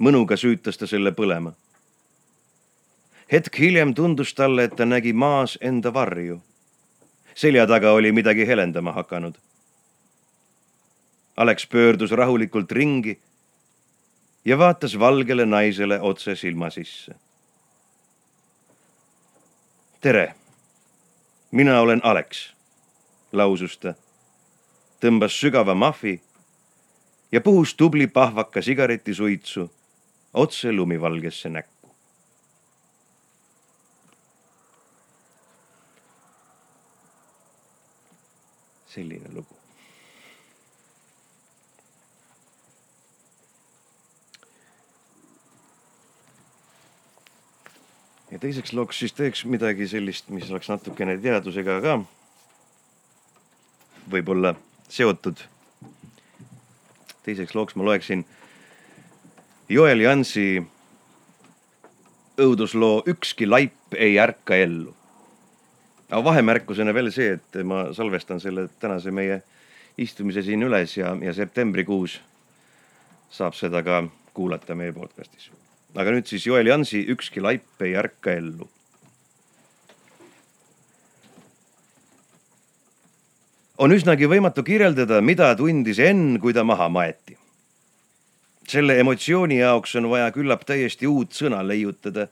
Mõnuga 0.00 0.36
süütas 0.36 0.78
ta 0.78 0.86
selle 0.86 1.12
põlema. 1.12 1.52
hetk 3.32 3.58
hiljem 3.58 3.94
tundus 3.94 4.34
talle, 4.34 4.64
et 4.64 4.76
ta 4.76 4.84
nägi 4.84 5.12
maas 5.12 5.58
enda 5.60 5.94
varju. 5.94 6.40
selja 7.34 7.66
taga 7.66 7.92
oli 7.92 8.12
midagi 8.12 8.46
helendama 8.46 8.92
hakanud. 8.92 9.34
Alex 11.36 11.66
pöördus 11.66 12.10
rahulikult 12.10 12.72
ringi 12.72 13.18
ja 14.44 14.58
vaatas 14.58 14.98
valgele 14.98 15.46
naisele 15.46 16.00
otse 16.00 16.36
silma 16.36 16.70
sisse 16.70 17.14
tere, 20.00 20.34
mina 21.50 21.80
olen 21.80 22.00
Alex, 22.02 22.52
lausus 23.32 23.76
ta, 23.78 23.94
tõmbas 25.00 25.36
sügava 25.36 25.74
mahvi 25.74 26.20
ja 27.32 27.40
puhus 27.40 27.74
tubli 27.76 28.06
pahvaka 28.06 28.62
sigaretisuitsu 28.62 29.68
otse 30.34 30.72
lumivalgesse 30.72 31.48
näkku. 31.48 31.80
selline 38.90 39.28
lugu. 39.34 39.56
ja 48.30 48.38
teiseks 48.38 48.72
looks 48.72 48.98
siis 48.98 49.12
teeks 49.12 49.44
midagi 49.44 49.88
sellist, 49.88 50.28
mis 50.28 50.50
oleks 50.50 50.68
natukene 50.70 51.16
teadusega 51.22 51.78
ka 51.82 51.94
võib-olla 54.10 54.54
seotud. 54.88 55.38
teiseks 57.22 57.54
looks 57.54 57.78
ma 57.78 57.86
loeksin 57.86 58.26
Joel 59.70 60.00
Jansi 60.02 60.62
õudusloo 62.40 63.04
Ükski 63.06 63.46
laip 63.46 63.94
ei 63.94 64.18
ärka 64.18 64.56
ellu. 64.58 64.94
aga 66.10 66.24
vahemärkusena 66.24 66.94
veel 66.94 67.12
see, 67.14 67.36
et 67.38 67.62
ma 67.62 67.92
salvestan 67.94 68.40
selle 68.42 68.66
tänase 68.80 69.10
meie 69.14 69.42
istumise 69.98 70.42
siin 70.42 70.62
üles 70.66 70.96
ja, 70.96 71.14
ja 71.22 71.34
septembrikuus 71.34 72.18
saab 73.30 73.54
seda 73.54 73.82
ka 73.86 74.02
kuulata 74.34 74.74
meie 74.74 74.92
podcast'is 74.92 75.52
aga 75.94 76.12
nüüd 76.14 76.26
siis 76.26 76.46
Joel 76.46 76.66
Jansi 76.66 77.04
Ükski 77.14 77.42
laip 77.42 77.82
ei 77.82 77.94
ärka 77.94 78.34
ellu. 78.34 78.68
on 83.80 83.94
üsnagi 83.96 84.26
võimatu 84.28 84.60
kirjeldada, 84.60 85.22
mida 85.24 85.54
tundis 85.56 85.96
Enn, 86.04 86.34
kui 86.36 86.52
ta 86.52 86.60
maha 86.68 86.90
maeti. 86.92 87.39
Selle 88.70 88.98
emotsiooni 89.02 89.58
jaoks 89.58 89.96
on 89.98 90.08
vaja 90.10 90.30
küllap 90.34 90.64
täiesti 90.66 91.08
uut 91.10 91.34
sõna 91.34 91.60
leiutada, 91.66 92.28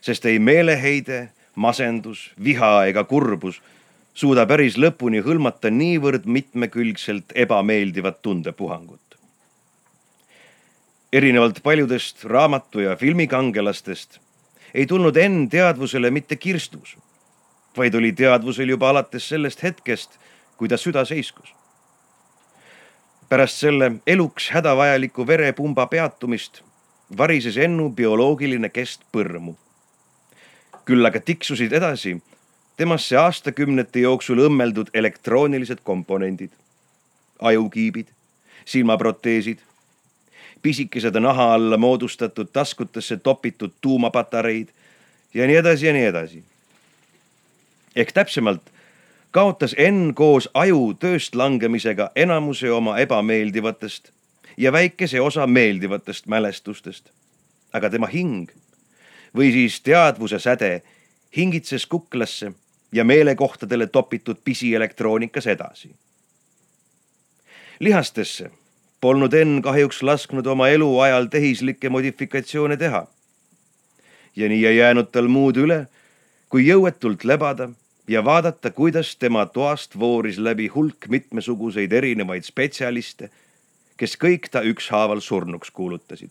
sest 0.00 0.26
ei 0.26 0.38
meeleheide, 0.42 1.28
masendus, 1.54 2.30
viha 2.42 2.84
ega 2.90 3.04
kurbus 3.08 3.62
suuda 4.16 4.46
päris 4.48 4.76
lõpuni 4.80 5.22
hõlmata 5.24 5.70
niivõrd 5.70 6.26
mitmekülgselt 6.26 7.32
ebameeldivat 7.46 8.22
tundepuhangut 8.22 9.06
erinevalt 11.12 11.62
paljudest 11.62 12.24
raamatu 12.24 12.80
ja 12.80 12.96
filmikangelastest 12.96 14.18
ei 14.74 14.86
tulnud 14.86 15.16
Enn 15.16 15.48
teadvusele 15.48 16.10
mitte 16.10 16.36
kirstus, 16.36 16.96
vaid 17.76 17.94
oli 17.94 18.12
teadvusel 18.12 18.68
juba 18.74 18.90
alates 18.90 19.28
sellest 19.28 19.62
hetkest, 19.62 20.18
kui 20.56 20.68
ta 20.68 20.76
süda 20.76 21.04
seiskus. 21.08 21.54
Pärast 23.28 23.56
selle 23.56 23.92
eluks 24.06 24.50
hädavajaliku 24.50 25.26
verepumba 25.26 25.86
peatumist 25.86 26.62
varises 27.18 27.56
Ennu 27.56 27.90
bioloogiline 27.90 28.68
kest 28.68 29.02
põrmu. 29.12 29.56
küll 30.86 31.06
aga 31.06 31.20
tiksusid 31.20 31.72
edasi 31.72 32.20
temasse 32.76 33.16
aastakümnete 33.16 34.00
jooksul 34.00 34.38
õmmeldud 34.38 34.92
elektroonilised 34.94 35.80
komponendid, 35.82 36.50
ajukiibid, 37.40 38.06
silmaproteesid 38.64 39.58
pisikesed 40.62 41.18
naha 41.20 41.54
alla 41.54 41.76
moodustatud 41.76 42.48
taskutesse 42.52 43.16
topitud 43.16 43.72
tuumapatareid 43.80 44.68
ja 45.34 45.46
nii 45.46 45.56
edasi 45.56 45.86
ja 45.86 45.92
nii 45.92 46.04
edasi. 46.04 46.44
ehk 47.96 48.12
täpsemalt 48.12 48.62
kaotas 49.36 49.74
N 49.76 50.14
koos 50.14 50.46
aju 50.56 50.94
tööst 50.96 51.34
langemisega 51.36 52.06
enamuse 52.16 52.70
oma 52.72 52.94
ebameeldivatest 53.02 54.08
ja 54.56 54.72
väikese 54.72 55.20
osa 55.20 55.46
meeldivatest 55.46 56.26
mälestustest. 56.26 57.10
aga 57.72 57.90
tema 57.90 58.06
hing 58.06 58.48
või 59.36 59.52
siis 59.52 59.80
teadvuse 59.80 60.38
säde 60.38 60.82
hingitses 61.36 61.86
kuklasse 61.86 62.52
ja 62.92 63.04
meelekohtadele 63.04 63.86
topitud 63.86 64.36
pisielektroonikas 64.44 65.46
edasi. 65.46 65.94
lihastesse 67.80 68.50
polnud 69.00 69.32
Enn 69.32 69.62
kahjuks 69.62 70.02
lasknud 70.02 70.46
oma 70.46 70.68
eluajal 70.68 71.26
tehislikke 71.26 71.88
modifikatsioone 71.88 72.76
teha. 72.76 73.06
ja 74.36 74.48
nii 74.48 74.66
ei 74.66 74.76
jäänud 74.76 75.12
tal 75.12 75.28
muud 75.28 75.56
üle, 75.56 75.86
kui 76.48 76.68
jõuetult 76.68 77.24
lebada 77.24 77.68
ja 78.08 78.24
vaadata, 78.24 78.70
kuidas 78.70 79.16
tema 79.16 79.46
toast 79.46 79.98
vooris 79.98 80.38
läbi 80.38 80.68
hulk 80.68 81.08
mitmesuguseid 81.08 81.92
erinevaid 81.92 82.44
spetsialiste, 82.46 83.30
kes 83.96 84.16
kõik 84.20 84.50
ta 84.50 84.62
ükshaaval 84.62 85.20
surnuks 85.20 85.70
kuulutasid. 85.70 86.30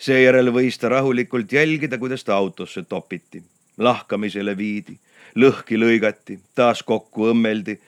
seejärel 0.00 0.48
võis 0.52 0.78
ta 0.80 0.88
rahulikult 0.88 1.52
jälgida, 1.52 1.98
kuidas 1.98 2.24
ta 2.24 2.34
autosse 2.34 2.82
topiti, 2.82 3.42
lahkamisele 3.78 4.56
viidi, 4.56 4.98
lõhki 5.36 5.76
lõigati, 5.76 6.38
taas 6.54 6.82
kokku 6.82 7.28
õmmeldi, 7.32 7.78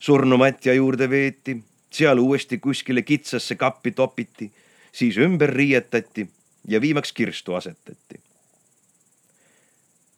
surnumatja 0.00 0.74
juurde 0.74 1.10
veeti 1.10 1.58
seal 1.90 2.18
uuesti 2.18 2.58
kuskile 2.58 3.02
kitsasse 3.02 3.54
kappi 3.54 3.90
topiti, 3.90 4.52
siis 4.92 5.16
ümber 5.16 5.50
riietati 5.50 6.28
ja 6.68 6.80
viimaks 6.80 7.12
kirstu 7.12 7.54
asetati. 7.54 8.20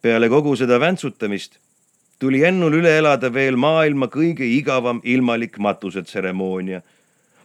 Peale 0.01 0.29
kogu 0.29 0.55
seda 0.55 0.79
väntsutamist 0.79 1.59
tuli 2.21 2.43
Ennul 2.45 2.73
üle 2.77 2.91
elada 2.97 3.31
veel 3.33 3.55
maailma 3.57 4.05
kõige 4.05 4.45
igavam 4.45 4.99
ilmalik 5.03 5.57
matusetseremoonia, 5.57 6.81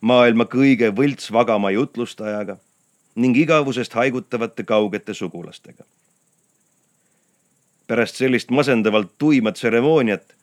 maailma 0.01 0.45
kõige 0.53 0.91
võltsvagama 0.93 1.71
jutlustajaga 1.73 2.59
ning 3.17 3.37
igavusest 3.41 3.97
haigutavate 3.97 4.65
kaugete 4.69 5.15
sugulastega. 5.15 5.85
pärast 7.87 8.17
sellist 8.17 8.51
masendavalt 8.51 9.13
tuima 9.19 9.53
tseremooniat 9.53 10.35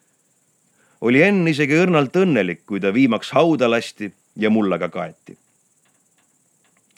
oli 1.01 1.21
Enn 1.21 1.47
isegi 1.47 1.75
õrnalt 1.75 2.15
õnnelik, 2.15 2.61
kui 2.65 2.79
ta 2.79 2.93
viimaks 2.93 3.31
hauda 3.35 3.69
lasti 3.69 4.13
ja 4.35 4.49
mullaga 4.49 4.89
kaeti. 4.89 5.37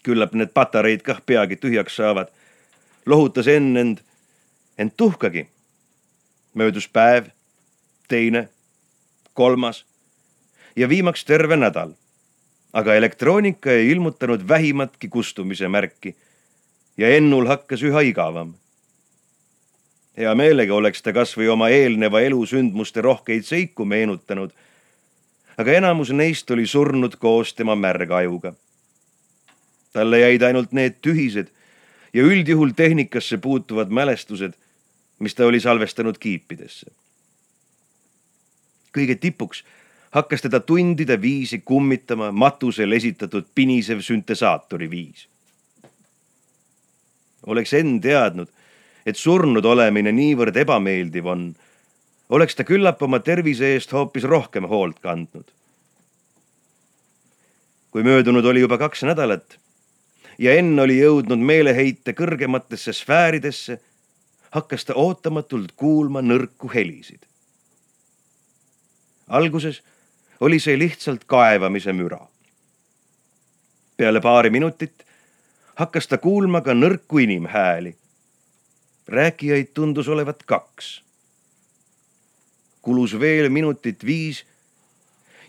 küllap 0.04 0.34
need 0.34 0.54
patareid 0.54 1.02
kah 1.02 1.22
peagi 1.26 1.56
tühjaks 1.56 1.96
saavad, 1.96 2.28
lohutas 3.06 3.48
Enn 3.48 3.78
end, 3.78 4.05
ent 4.78 4.98
tuhkagi. 4.98 5.48
möödus 6.54 6.88
päev, 6.88 7.26
teine, 8.08 8.50
kolmas 9.34 9.86
ja 10.76 10.90
viimaks 10.90 11.26
terve 11.26 11.56
nädal. 11.58 11.92
aga 12.74 12.96
elektroonika 12.96 13.72
ei 13.72 13.92
ilmutanud 13.92 14.48
vähimatki 14.48 15.08
kustumise 15.08 15.68
märki 15.68 16.16
ja 16.98 17.10
Ennul 17.10 17.48
hakkas 17.48 17.84
üha 17.84 18.02
igavam 18.02 18.54
hea 20.18 20.36
meelega 20.36 20.76
oleks 20.76 21.04
ta 21.04 21.14
kasvõi 21.16 21.48
oma 21.52 21.70
eelneva 21.74 22.22
elu 22.24 22.40
sündmuste 22.48 23.04
rohkeid 23.04 23.44
seiku 23.44 23.86
meenutanud. 23.86 24.52
aga 25.58 25.72
enamus 25.72 26.12
neist 26.12 26.52
oli 26.52 26.66
surnud 26.68 27.16
koos 27.16 27.54
tema 27.54 27.76
märga 27.76 28.18
ajuga. 28.18 28.54
talle 29.94 30.20
jäid 30.20 30.42
ainult 30.44 30.72
need 30.72 31.02
tühised 31.02 31.52
ja 32.14 32.24
üldjuhul 32.24 32.72
tehnikasse 32.76 33.38
puutuvad 33.38 33.90
mälestused, 33.90 34.54
mis 35.20 35.36
ta 35.36 35.46
oli 35.46 35.60
salvestanud 35.60 36.18
kiipidesse. 36.18 36.92
kõige 38.96 39.16
tipuks 39.16 39.64
hakkas 40.16 40.42
teda 40.42 40.60
tundide 40.60 41.22
viisi 41.22 41.60
kummitama 41.60 42.32
matusel 42.32 42.92
esitatud 42.92 43.46
pinisev 43.56 44.00
süntesaatori 44.00 44.90
viis. 44.90 45.28
oleks 47.46 47.74
Enn 47.74 48.00
teadnud, 48.02 48.48
et 49.06 49.18
surnud 49.18 49.66
olemine 49.66 50.12
niivõrd 50.12 50.56
ebameeldiv 50.58 51.26
on, 51.26 51.56
oleks 52.30 52.56
ta 52.56 52.64
küllap 52.64 53.04
oma 53.04 53.20
tervise 53.20 53.74
eest 53.74 53.92
hoopis 53.92 54.24
rohkem 54.24 54.64
hoolt 54.72 55.00
kandnud. 55.00 55.52
kui 57.92 58.04
möödunud 58.04 58.46
oli 58.46 58.60
juba 58.60 58.78
kaks 58.78 59.04
nädalat 59.04 59.60
ja 60.40 60.56
Enn 60.56 60.80
oli 60.80 61.00
jõudnud 61.00 61.40
meeleheite 61.40 62.14
kõrgematesse 62.14 62.94
sfääridesse, 62.94 63.80
hakkas 64.56 64.86
ta 64.88 64.94
ootamatult 64.96 65.74
kuulma 65.76 66.22
nõrku 66.22 66.70
helisid. 66.74 67.26
alguses 69.28 69.82
oli 70.40 70.60
see 70.60 70.78
lihtsalt 70.80 71.26
kaevamise 71.28 71.94
müra. 71.94 72.22
peale 73.98 74.22
paari 74.22 74.50
minutit 74.50 75.06
hakkas 75.76 76.08
ta 76.08 76.18
kuulma 76.18 76.62
ka 76.62 76.72
nõrku 76.74 77.20
inimhääli. 77.20 77.96
rääkijaid 79.08 79.74
tundus 79.74 80.08
olevat 80.08 80.44
kaks. 80.44 81.04
kulus 82.82 83.20
veel 83.20 83.50
minutit 83.50 84.06
viis 84.06 84.46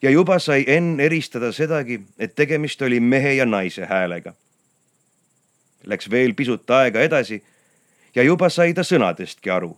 ja 0.02 0.10
juba 0.10 0.38
sai 0.38 0.64
Enn 0.66 1.00
eristada 1.00 1.52
sedagi, 1.52 2.02
et 2.18 2.34
tegemist 2.34 2.82
oli 2.82 3.00
mehe 3.00 3.32
ja 3.32 3.46
naise 3.46 3.86
häälega. 3.86 4.34
Läks 5.84 6.10
veel 6.10 6.34
pisut 6.34 6.70
aega 6.70 7.00
edasi 7.00 7.44
ja 8.16 8.22
juba 8.22 8.48
sai 8.48 8.74
ta 8.74 8.82
sõnadestki 8.82 9.50
aru. 9.52 9.76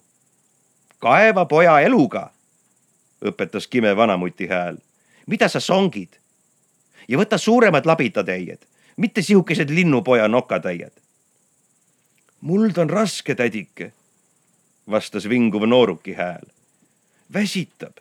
kaeva 0.98 1.44
poja 1.44 1.80
eluga, 1.80 2.30
õpetas 3.22 3.66
kime 3.66 3.96
vanamuti 3.96 4.46
hääl 4.46 4.78
mida 5.28 5.48
sa 5.48 5.60
songid? 5.60 6.16
ja 7.08 7.16
võta 7.16 7.38
suuremad 7.40 7.86
labitatäied, 7.88 8.66
mitte 9.00 9.22
sihukesed 9.22 9.70
linnupoja 9.70 10.28
nokatäied. 10.28 10.92
muld 12.40 12.78
on 12.78 12.90
raske, 12.90 13.34
tädike, 13.34 13.92
vastas 14.90 15.28
vinguv 15.28 15.66
nooruki 15.68 16.12
hääl. 16.12 16.44
väsitab. 17.32 17.96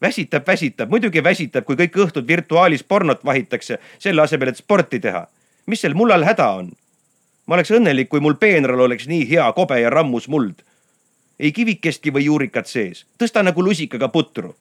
väsitab, 0.00 0.46
väsitab, 0.46 0.90
muidugi 0.90 1.22
väsitab, 1.24 1.64
kui 1.64 1.76
kõik 1.76 1.96
õhtud 1.96 2.26
virtuaalis 2.26 2.82
pornot 2.82 3.24
vahitakse, 3.24 3.78
selle 3.98 4.22
asemel, 4.22 4.48
et 4.48 4.56
sporti 4.56 5.00
teha. 5.00 5.26
mis 5.66 5.80
sel 5.80 5.94
mullal 5.94 6.24
häda 6.24 6.48
on? 6.48 6.72
Ma 7.46 7.54
oleks 7.54 7.70
õnnelik, 7.70 8.08
kui 8.08 8.20
mul 8.20 8.34
peenral 8.34 8.80
oleks 8.80 9.06
nii 9.06 9.28
hea 9.28 9.52
kobe 9.52 9.80
ja 9.80 9.90
rammus 9.90 10.28
muld. 10.28 10.62
ei 11.38 11.52
kivikestki 11.52 12.10
või 12.10 12.24
juurikat 12.24 12.66
sees, 12.66 13.04
tõsta 13.18 13.42
nagu 13.42 13.62
lusikaga 13.62 14.08
putru 14.08 14.54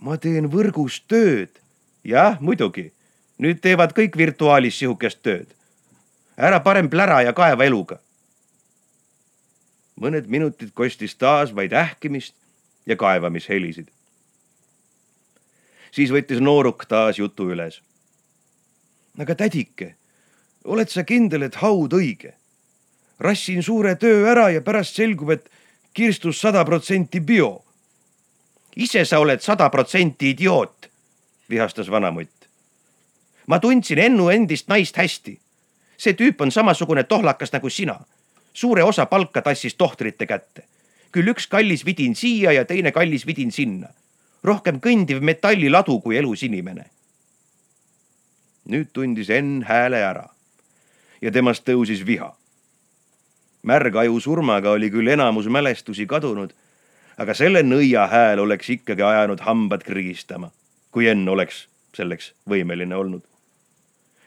ma 0.00 0.16
teen 0.16 0.48
võrgus 0.50 1.00
tööd. 1.08 1.60
jah, 2.04 2.40
muidugi. 2.40 2.92
nüüd 3.38 3.60
teevad 3.60 3.92
kõik 3.96 4.16
virtuaalis 4.16 4.78
sihukest 4.78 5.22
tööd. 5.22 5.46
ära 6.36 6.60
parem 6.60 6.88
plära 6.88 7.22
ja 7.22 7.32
kaeva 7.32 7.64
eluga. 7.64 8.00
mõned 10.00 10.26
minutid 10.26 10.72
kostis 10.74 11.14
taas 11.14 11.54
vaid 11.54 11.72
ähkimist 11.72 12.34
ja 12.86 12.96
kaevamishelisid. 12.96 13.90
siis 15.92 16.10
võttis 16.10 16.40
nooruk 16.40 16.86
taas 16.88 17.18
jutu 17.18 17.50
üles. 17.50 17.82
aga 19.18 19.34
tädike, 19.34 19.94
oled 20.64 20.88
sa 20.88 21.04
kindel, 21.04 21.42
et 21.42 21.54
haud 21.62 21.92
õige? 21.92 22.34
rassin 23.20 23.62
suure 23.62 23.96
töö 24.00 24.24
ära 24.30 24.50
ja 24.50 24.60
pärast 24.64 24.96
selgub, 24.96 25.30
et 25.30 25.50
kirstus 25.92 26.40
sada 26.40 26.64
protsenti 26.64 27.20
bio 27.20 27.60
ise 28.76 29.04
sa 29.04 29.18
oled 29.20 29.40
sada 29.42 29.68
protsenti 29.70 30.30
idioot, 30.30 30.90
vihastas 31.50 31.90
vanamutt. 31.90 32.48
ma 33.46 33.58
tundsin 33.58 33.98
Ennu 33.98 34.28
endist 34.30 34.68
naist 34.68 34.96
hästi. 34.96 35.40
see 35.96 36.12
tüüp 36.12 36.40
on 36.40 36.50
samasugune 36.50 37.04
tohlakas 37.04 37.52
nagu 37.52 37.70
sina. 37.70 38.00
suure 38.52 38.82
osa 38.82 39.06
palka 39.06 39.42
tassis 39.42 39.74
tohtrite 39.74 40.26
kätte. 40.26 40.62
küll 41.12 41.28
üks 41.28 41.46
kallis 41.46 41.84
vidin 41.84 42.14
siia 42.14 42.52
ja 42.52 42.64
teine 42.64 42.92
kallis 42.92 43.26
vidin 43.26 43.52
sinna. 43.52 43.88
rohkem 44.44 44.80
kõndiv 44.80 45.20
metalliladu 45.20 46.00
kui 46.00 46.16
elus 46.16 46.42
inimene. 46.42 46.84
nüüd 48.68 48.92
tundis 48.92 49.30
Enn 49.30 49.62
hääle 49.62 49.96
ära 49.96 50.28
ja 51.22 51.30
temast 51.30 51.68
tõusis 51.68 52.06
viha. 52.06 52.36
märgaju 53.62 54.20
surmaga 54.20 54.70
oli 54.70 54.90
küll 54.90 55.08
enamus 55.08 55.46
mälestusi 55.46 56.06
kadunud 56.06 56.54
aga 57.20 57.36
selle 57.36 57.60
nõia 57.66 58.06
hääl 58.08 58.40
oleks 58.40 58.70
ikkagi 58.76 59.04
ajanud 59.04 59.42
hambad 59.44 59.84
krigistama, 59.84 60.48
kui 60.90 61.08
Enn 61.10 61.28
oleks 61.28 61.66
selleks 61.96 62.32
võimeline 62.48 62.96
olnud. 62.96 63.22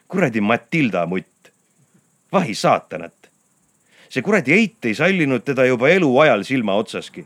kuradi 0.08 0.42
Matilda 0.42 1.06
mutt, 1.10 1.50
vahi 2.32 2.54
saatanat. 2.56 3.30
see 4.10 4.22
kuradi 4.22 4.54
eit 4.54 4.86
ei 4.86 4.96
sallinud 4.96 5.42
teda 5.44 5.66
juba 5.66 5.90
eluajal 5.90 6.44
silma 6.44 6.76
otsaski 6.76 7.26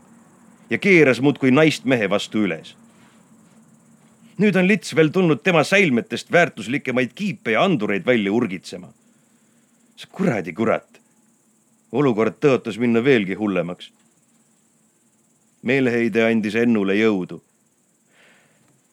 ja 0.70 0.78
keeras 0.78 1.20
muudkui 1.20 1.50
naist 1.50 1.84
mehe 1.84 2.08
vastu 2.10 2.46
üles. 2.48 2.76
nüüd 4.38 4.56
on 4.56 4.68
lits 4.68 4.96
veel 4.96 5.12
tulnud 5.12 5.42
tema 5.42 5.64
säilmetest 5.64 6.32
väärtuslikemaid 6.32 7.12
kiipe 7.14 7.52
ja 7.52 7.64
andureid 7.64 8.06
välja 8.06 8.32
urgitsema. 8.32 8.88
Kuradi 10.06 10.52
kurat. 10.52 11.00
olukord 11.92 12.34
tõotas 12.40 12.78
minna 12.78 13.04
veelgi 13.04 13.34
hullemaks 13.34 13.92
meeleheide 15.62 16.24
andis 16.24 16.54
Ennule 16.54 16.94
jõudu. 16.98 17.42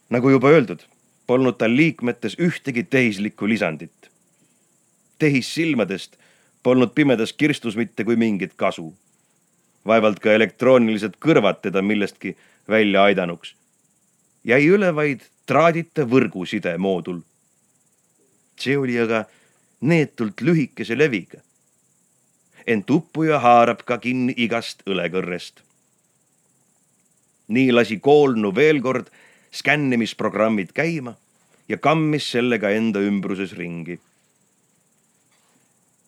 nagu 0.10 0.30
juba 0.30 0.52
öeldud, 0.54 0.84
polnud 1.28 1.58
tal 1.58 1.76
liikmetes 1.76 2.38
ühtegi 2.40 2.84
tehislikku 2.84 3.48
lisandit. 3.48 4.10
tehissilmadest 5.20 6.18
polnud 6.64 6.94
pimedas 6.96 7.34
kirstus 7.34 7.76
mitte 7.76 8.04
kui 8.04 8.16
mingit 8.16 8.54
kasu. 8.56 8.94
vaevalt 9.86 10.20
ka 10.20 10.34
elektroonilised 10.34 11.18
kõrvad 11.20 11.62
teda 11.62 11.82
millestki 11.82 12.36
välja 12.70 13.04
aidanuks. 13.04 13.56
jäi 14.44 14.66
üle 14.68 14.96
vaid 14.96 15.22
traadita 15.46 16.04
võrguside 16.04 16.78
moodul. 16.78 17.22
see 18.60 18.78
oli 18.78 19.00
aga 19.00 19.26
neetult 19.86 20.42
lühikese 20.42 20.98
leviga. 20.98 21.40
ent 22.66 22.90
uppuja 22.90 23.40
haarab 23.40 23.86
ka 23.86 23.98
kinni 24.02 24.34
igast 24.42 24.82
õlekõrrest 24.90 25.62
nii 27.48 27.72
lasi 27.72 28.00
koolnu 28.00 28.52
veel 28.56 28.82
kord 28.82 29.10
skännimisprogrammid 29.52 30.74
käima 30.74 31.14
ja 31.70 31.78
kammis 31.78 32.32
sellega 32.32 32.70
enda 32.70 33.00
ümbruses 33.00 33.54
ringi. 33.58 34.00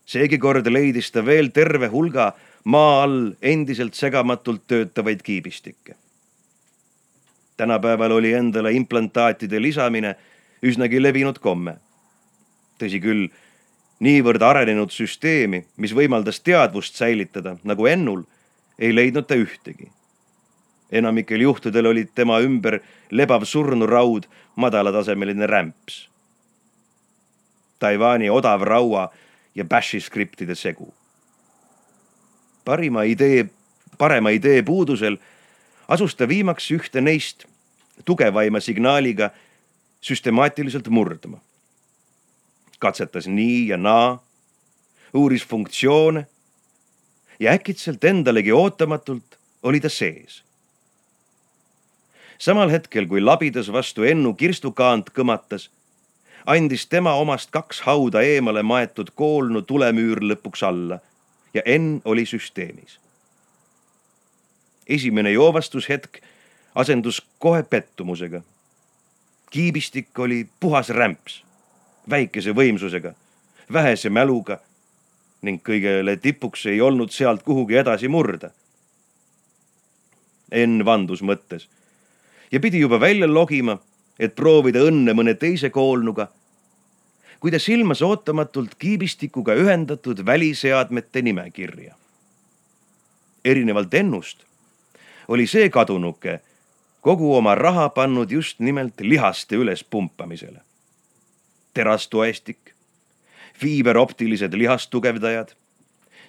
seegi 0.05 0.37
kord 0.37 0.67
leidis 0.71 1.11
ta 1.11 1.25
veel 1.25 1.51
terve 1.51 1.87
hulga 1.87 2.31
maa 2.63 3.03
all 3.03 3.33
endiselt 3.41 3.93
segamatult 3.93 4.67
töötavaid 4.67 5.21
kiibistikke. 5.21 5.95
tänapäeval 7.57 8.11
oli 8.11 8.33
endale 8.33 8.73
implantaatide 8.73 9.61
lisamine 9.61 10.15
üsnagi 10.63 11.03
levinud 11.03 11.39
komme. 11.39 11.77
tõsi 12.79 13.01
küll, 13.01 13.29
niivõrd 13.99 14.41
arenenud 14.41 14.91
süsteemi, 14.93 15.65
mis 15.77 15.93
võimaldas 15.93 16.39
teadvust 16.43 16.95
säilitada 16.95 17.57
nagu 17.63 17.88
Ennul, 17.88 18.23
ei 18.79 18.93
leidnud 18.95 19.25
ta 19.25 19.36
ühtegi 19.36 19.89
enamikel 20.91 21.41
juhtudel 21.41 21.86
olid 21.86 22.10
tema 22.15 22.39
ümber 22.39 22.79
lebav 23.12 23.45
surnuraud 23.45 24.27
madalatasemeline 24.55 25.47
rämps. 25.47 26.07
Taiwan'i 27.79 28.29
odav 28.29 28.62
raua 28.62 29.10
ja 29.55 29.65
Bashi 29.65 29.99
skriptide 30.01 30.55
segu. 30.55 30.93
parima 32.65 33.03
idee, 33.03 33.45
parema 33.97 34.29
idee 34.29 34.63
puudusel 34.63 35.17
asus 35.88 36.15
ta 36.15 36.27
viimaks 36.27 36.71
ühte 36.71 37.01
neist 37.01 37.45
tugevaima 38.05 38.60
signaaliga 38.60 39.29
süstemaatiliselt 40.01 40.88
murdma. 40.88 41.39
Katsetas 42.79 43.27
nii 43.27 43.67
ja 43.67 43.77
naa, 43.77 44.23
uuris 45.13 45.45
funktsioone 45.45 46.27
ja 47.39 47.51
äkitselt 47.51 48.03
endalegi 48.03 48.51
ootamatult 48.51 49.39
oli 49.63 49.79
ta 49.79 49.89
sees 49.89 50.43
samal 52.37 52.69
hetkel, 52.69 53.07
kui 53.07 53.21
labidas 53.21 53.71
vastu 53.73 54.03
Ennu 54.03 54.33
kirstukaant 54.33 55.09
kõmatas, 55.13 55.69
andis 56.45 56.85
tema 56.87 57.15
omast 57.17 57.51
kaks 57.51 57.81
hauda 57.87 58.21
eemale 58.21 58.63
maetud 58.63 59.11
koolnu 59.15 59.61
tulemüür 59.61 60.21
lõpuks 60.31 60.63
alla 60.67 60.99
ja 61.53 61.61
Enn 61.65 62.01
oli 62.05 62.25
süsteemis. 62.25 62.99
esimene 64.87 65.31
joovastushetk 65.31 66.21
asendus 66.75 67.21
kohe 67.39 67.63
pettumusega. 67.63 68.41
kiibistik 69.49 70.19
oli 70.19 70.47
puhas 70.59 70.89
rämps, 70.89 71.43
väikese 72.09 72.53
võimsusega, 72.55 73.13
vähese 73.73 74.09
mäluga 74.09 74.59
ning 75.41 75.61
kõigele 75.63 76.17
tipuks 76.17 76.65
ei 76.65 76.81
olnud 76.81 77.11
sealt 77.13 77.43
kuhugi 77.43 77.77
edasi 77.77 78.07
murda. 78.07 78.49
Enn 80.51 80.85
vandus 80.85 81.21
mõttes 81.21 81.67
ja 82.51 82.59
pidi 82.59 82.79
juba 82.79 82.99
välja 82.99 83.27
logima, 83.27 83.77
et 84.19 84.35
proovida 84.35 84.81
õnne 84.87 85.13
mõne 85.13 85.35
teise 85.37 85.69
koolnuga, 85.69 86.27
kui 87.39 87.51
ta 87.51 87.59
silmas 87.59 88.01
ootamatult 88.01 88.75
kiibistikuga 88.79 89.53
ühendatud 89.53 90.25
väliseadmete 90.25 91.21
nimekirja. 91.21 91.95
erinevalt 93.45 93.93
Ennust 93.93 94.43
oli 95.27 95.47
see 95.47 95.69
kadunuke 95.69 96.39
kogu 97.01 97.35
oma 97.35 97.55
raha 97.55 97.89
pannud 97.89 98.31
just 98.31 98.59
nimelt 98.59 98.99
lihaste 98.99 99.55
ülespumpamisele. 99.55 100.66
Terastoestik, 101.77 102.73
fiiberoptilised 103.53 104.53
lihastugevdajad, 104.53 105.53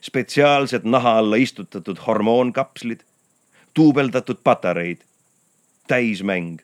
spetsiaalsed 0.00 0.84
naha 0.84 1.18
alla 1.18 1.36
istutatud 1.36 1.98
hormoonkapslid, 2.06 3.00
duubeldatud 3.76 4.40
patareid, 4.44 5.04
täismäng. 5.88 6.58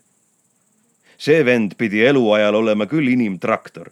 see 1.18 1.44
vend 1.44 1.76
pidi 1.78 2.02
eluajal 2.04 2.54
olema 2.54 2.86
küll 2.86 3.08
inimtraktor. 3.08 3.90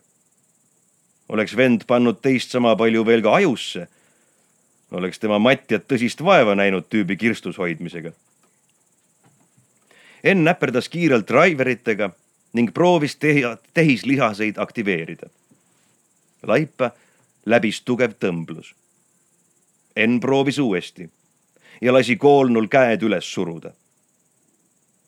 oleks 1.29 1.57
vend 1.57 1.87
pannud 1.87 2.19
teist 2.23 2.51
sama 2.51 2.77
palju 2.77 3.07
veel 3.07 3.23
ka 3.23 3.35
ajusse, 3.35 3.87
oleks 4.91 5.19
tema 5.19 5.39
matjad 5.39 5.87
tõsist 5.89 6.25
vaeva 6.25 6.55
näinud 6.55 6.85
tüübi 6.91 7.17
kirstus 7.17 7.59
hoidmisega. 7.59 8.13
Enn 10.25 10.45
näperdas 10.45 10.89
kiirelt 10.89 11.29
driveritega 11.29 12.11
ning 12.53 12.73
proovis 12.75 13.17
teha, 13.17 13.57
tehislihaseid 13.75 14.59
aktiveerida. 14.59 15.27
laipa 16.47 16.91
läbis 17.47 17.83
tugev 17.83 18.15
tõmblus. 18.19 18.75
Enn 19.97 20.21
proovis 20.21 20.59
uuesti 20.59 21.11
ja 21.81 21.93
lasi 21.93 22.17
koolnul 22.17 22.67
käed 22.67 23.03
üles 23.03 23.33
suruda. 23.35 23.73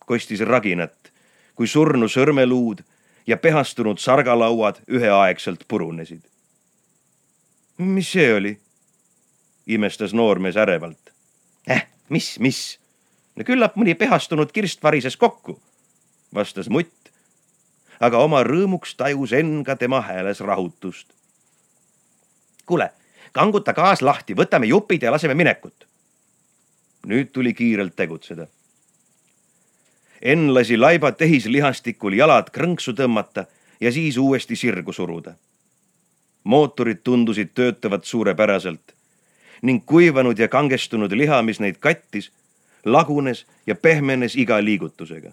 kostis 0.07 0.41
raginat, 0.41 1.13
kui 1.55 1.67
surnu 1.67 2.09
sõrmeluud 2.09 2.83
ja 3.27 3.37
pehastunud 3.37 3.99
sargalauad 3.99 4.83
üheaegselt 4.89 5.65
purunesid. 5.69 6.23
mis 7.79 8.13
see 8.13 8.35
oli? 8.35 8.59
imestas 9.67 10.15
noormees 10.15 10.57
ärevalt. 10.57 11.11
Eh, 11.67 11.87
mis, 12.09 12.39
mis? 12.39 12.79
no 13.37 13.45
küllap 13.45 13.77
mõni 13.77 13.95
pehastunud 13.95 14.53
kirst 14.53 14.83
varises 14.83 15.17
kokku, 15.17 15.61
vastas 16.35 16.69
mutt. 16.69 17.11
Aga 18.05 18.21
oma 18.21 18.43
rõõmuks 18.45 18.95
tajus 18.99 19.33
Enn 19.33 19.64
ka 19.64 19.77
tema 19.77 20.01
hääles 20.01 20.40
rahutust. 20.40 21.07
kuule, 22.67 22.90
kanguta 23.33 23.73
gaas 23.73 24.03
lahti, 24.03 24.35
võtame 24.35 24.67
jupid 24.67 25.03
ja 25.03 25.12
laseme 25.12 25.35
minekut. 25.35 25.87
nüüd 27.07 27.33
tuli 27.33 27.55
kiirelt 27.55 27.97
tegutseda. 27.97 28.47
Enn 30.23 30.55
lasi 30.55 30.77
laiba 30.77 31.12
tehislihastikul 31.12 32.12
jalad 32.12 32.49
krõnksu 32.51 32.95
tõmmata 32.97 33.47
ja 33.81 33.93
siis 33.93 34.17
uuesti 34.17 34.57
sirgu 34.57 34.93
suruda. 34.93 35.35
mootorid 36.45 37.01
tundusid 37.05 37.51
töötavat 37.55 38.05
suurepäraselt 38.05 38.95
ning 39.62 39.87
kuivanud 39.87 40.38
ja 40.38 40.49
kangestunud 40.49 41.12
liha, 41.12 41.43
mis 41.43 41.61
neid 41.61 41.77
kattis 41.81 42.33
lagunes 42.85 43.47
ja 43.67 43.75
pehmenes 43.75 44.37
iga 44.37 44.64
liigutusega. 44.64 45.33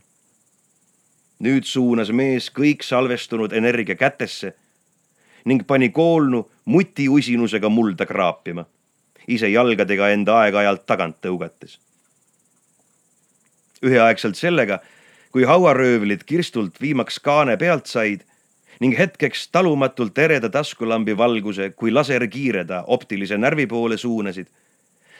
Nüüd 1.41 1.65
suunas 1.65 2.11
mees 2.13 2.49
kõik 2.53 2.85
salvestunud 2.85 3.53
energia 3.57 3.97
kätesse 3.97 4.53
ning 5.45 5.65
pani 5.67 5.89
koolnu 5.89 6.43
mutiusinusega 6.69 7.69
mulda 7.69 8.05
kraapima, 8.05 8.65
ise 9.27 9.49
jalgadega 9.49 10.11
enda 10.13 10.37
aeg-ajalt 10.43 10.85
tagant 10.85 11.17
tõugates. 11.21 11.79
üheaegselt 13.81 14.37
sellega, 14.37 14.79
kui 15.31 15.43
hauaröövlid 15.43 16.23
kirstult 16.29 16.81
viimaks 16.81 17.17
kaane 17.19 17.57
pealt 17.57 17.87
said 17.89 18.21
ning 18.79 18.97
hetkeks 18.97 19.47
talumatult 19.51 20.17
ereda 20.17 20.49
taskulambi 20.49 21.17
valguse 21.17 21.69
kui 21.69 21.91
laserkiireda 21.91 22.83
optilise 22.87 23.37
närvi 23.37 23.65
poole 23.67 23.97
suunasid 23.97 24.47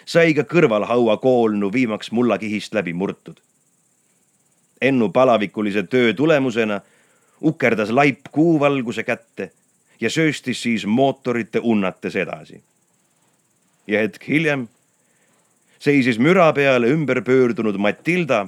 sai 0.05 0.33
ka 0.33 0.45
kõrvalhaua 0.53 1.17
koolnu 1.21 1.71
viimaks 1.73 2.11
mullakihist 2.11 2.73
läbi 2.73 2.93
murtud. 2.93 3.41
Ennu 4.81 5.09
palavikulise 5.09 5.83
töö 5.83 6.13
tulemusena 6.13 6.81
ukerdas 7.41 7.89
laip 7.89 8.19
kuuvalguse 8.31 9.03
kätte 9.03 9.51
ja 10.01 10.09
sööstis 10.09 10.61
siis 10.61 10.85
mootorite 10.85 11.59
unnates 11.59 12.15
edasi. 12.15 12.63
ja 13.87 13.99
hetk 13.99 14.27
hiljem 14.27 14.67
seisis 15.79 16.19
müra 16.19 16.53
peale 16.53 16.87
ümber 16.87 17.21
pöördunud 17.21 17.77
Matilda 17.77 18.47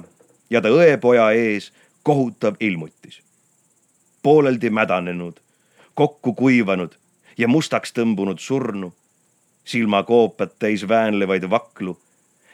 ja 0.50 0.60
ta 0.60 0.68
õepoja 0.68 1.30
ees 1.34 1.72
kohutav 2.02 2.54
ilmutis. 2.60 3.22
pooleldi 4.22 4.70
mädanenud, 4.70 5.40
kokku 5.94 6.34
kuivanud 6.34 6.94
ja 7.38 7.48
mustaks 7.48 7.92
tõmbunud 7.92 8.38
surnu 8.38 8.92
silmakoopad 9.64 10.50
täis 10.58 10.88
väänlevaid 10.88 11.50
vaklu 11.50 11.98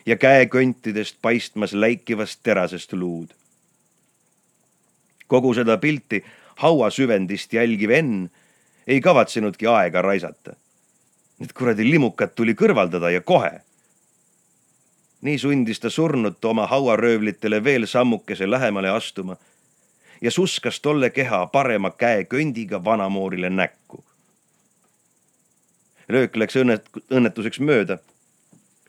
ja 0.06 0.16
käeköntidest 0.16 1.16
paistmas 1.22 1.72
läikivast 1.72 2.40
terasest 2.42 2.92
luud. 2.92 3.28
Kogu 5.30 5.54
seda 5.54 5.78
pilti 5.78 6.24
hauasüvendist 6.62 7.54
jälgiv 7.54 7.94
Enn 7.94 8.26
ei 8.86 9.00
kavatsenudki 9.00 9.66
aega 9.70 10.02
raisata. 10.02 10.56
Need 11.38 11.54
kuradi 11.56 11.86
limukad 11.86 12.34
tuli 12.36 12.56
kõrvaldada 12.58 13.12
ja 13.14 13.20
kohe. 13.20 13.60
nii 15.20 15.38
sundis 15.38 15.80
ta 15.80 15.90
surnut 15.90 16.44
oma 16.44 16.66
hauaröövlitele 16.66 17.64
veel 17.64 17.86
sammukese 17.86 18.50
lähemale 18.50 18.88
astuma 18.88 19.36
ja 20.20 20.30
suskas 20.30 20.80
tolle 20.80 21.10
keha 21.10 21.46
parema 21.46 21.90
käe 21.90 22.24
köndiga 22.24 22.84
vanamoorile 22.84 23.50
näkku 23.50 24.04
löök 26.10 26.36
läks 26.36 26.58
õnnet-, 26.58 26.90
õnnetuseks 27.10 27.60
mööda, 27.62 27.98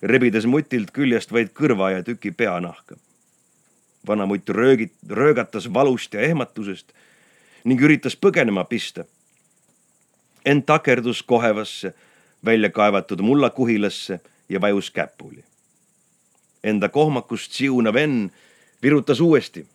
rebides 0.02 0.48
mutilt 0.50 0.92
küljest 0.96 1.34
vaid 1.34 1.54
kõrva 1.58 1.92
ja 1.96 2.04
tüki 2.06 2.32
peanahka. 2.32 2.98
Vana 4.08 4.26
mutt 4.26 4.50
röögit-, 4.50 4.98
röögatas 5.10 5.74
valust 5.74 6.14
ja 6.14 6.22
ehmatusest 6.22 6.94
ning 7.64 7.82
üritas 7.82 8.16
põgenema 8.18 8.64
pista. 8.66 9.06
ent 10.46 10.66
takerdus 10.66 11.24
kohevasse, 11.24 11.94
välja 12.46 12.70
kaevatud 12.70 13.22
mullakuhilasse 13.22 14.20
ja 14.50 14.62
vajus 14.62 14.92
käpuli. 14.92 15.44
Enda 16.64 16.90
kohmakust 16.90 17.52
siunav 17.52 17.96
Enn 17.96 18.32
virutas 18.84 19.20
uuesti 19.20 19.66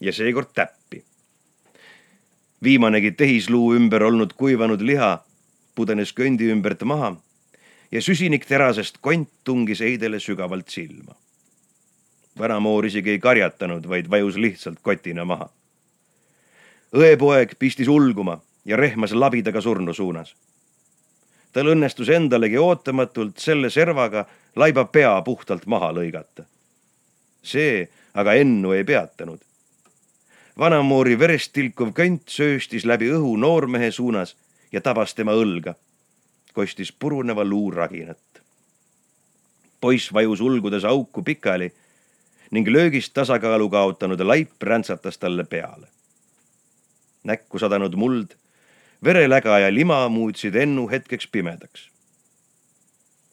ja 0.00 0.12
seekord 0.12 0.54
täppi. 0.54 1.04
viimanegi 2.62 3.10
tehisluu 3.10 3.74
ümber 3.74 4.02
olnud 4.02 4.32
kuivanud 4.36 4.80
liha 4.80 5.24
pudenes 5.74 6.12
köndi 6.12 6.50
ümbert 6.52 6.82
maha 6.82 7.16
ja 7.92 8.02
süsinikterasest 8.02 8.98
kont 9.00 9.28
tungis 9.44 9.80
Heidele 9.80 10.20
sügavalt 10.20 10.68
silma. 10.68 11.14
Vanamoor 12.38 12.86
isegi 12.86 13.10
ei 13.10 13.18
karjatanud, 13.18 13.88
vaid 13.88 14.10
vajus 14.10 14.36
lihtsalt 14.36 14.78
kotina 14.82 15.24
maha. 15.24 15.48
õepoeg 16.92 17.54
pistis 17.58 17.88
ulguma 17.88 18.40
ja 18.64 18.76
rehmas 18.76 19.12
labidaga 19.12 19.60
surnu 19.60 19.94
suunas. 19.94 20.34
tal 21.52 21.66
õnnestus 21.66 22.08
endalegi 22.08 22.58
ootamatult 22.58 23.38
selle 23.38 23.70
servaga 23.70 24.24
laiba 24.56 24.84
pea 24.84 25.22
puhtalt 25.22 25.66
maha 25.66 25.92
lõigata. 25.92 26.44
see 27.42 27.88
aga 28.14 28.34
Ennu 28.34 28.72
ei 28.72 28.84
peatanud. 28.84 29.40
vanamoori 30.58 31.18
verest 31.18 31.52
tilkuv 31.52 31.92
könt 31.92 32.28
sööstis 32.28 32.84
läbi 32.84 33.10
õhu 33.10 33.36
noormehe 33.36 33.90
suunas 33.90 34.36
ja 34.72 34.80
tabas 34.80 35.14
tema 35.14 35.32
õlga. 35.32 35.74
kostis 36.52 36.92
puruneva 36.92 37.44
luuraginat. 37.44 38.42
poiss 39.80 40.12
vajus 40.12 40.40
ulgudes 40.40 40.84
auku 40.84 41.22
pikali 41.22 41.72
ning 42.52 42.68
löögist 42.68 43.14
tasakaalu 43.16 43.68
kaotanud 43.72 44.20
laip 44.20 44.62
räntsatas 44.62 45.18
talle 45.18 45.44
peale. 45.44 45.88
näkku 47.24 47.58
sadanud 47.58 47.94
muld, 47.94 48.34
vereläga 49.04 49.58
ja 49.58 49.74
lima 49.74 50.08
muutsid 50.08 50.54
Ennu 50.54 50.88
hetkeks 50.90 51.26
pimedaks. 51.26 51.90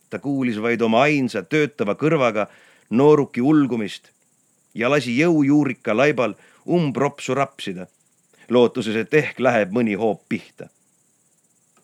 ta 0.09 0.19
kuulis 0.19 0.61
vaid 0.61 0.81
oma 0.81 1.01
ainsa 1.01 1.43
töötava 1.43 1.93
kõrvaga 1.93 2.47
nooruki 2.89 3.41
ulgumist 3.41 4.09
ja 4.73 4.89
lasi 4.89 5.19
jõujuurika 5.19 5.97
laibal 5.97 6.33
umbropsu 6.67 7.35
rapsida, 7.35 7.87
lootuses, 8.49 8.95
et 8.95 9.13
ehk 9.13 9.39
läheb 9.39 9.71
mõni 9.71 9.97
hoop 9.97 10.23
pihta 10.29 10.69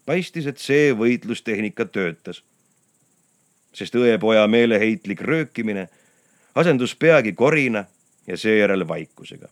paistis, 0.05 0.45
et 0.45 0.61
see 0.61 0.93
võitlustehnika 0.93 1.85
töötas. 1.85 2.43
sest 3.75 3.95
õepoja 3.99 4.47
meeleheitlik 4.47 5.21
röökimine 5.21 5.89
asendus 6.55 6.95
peagi 6.95 7.33
korina 7.33 7.85
ja 8.27 8.37
seejärel 8.37 8.87
vaikusega. 8.87 9.47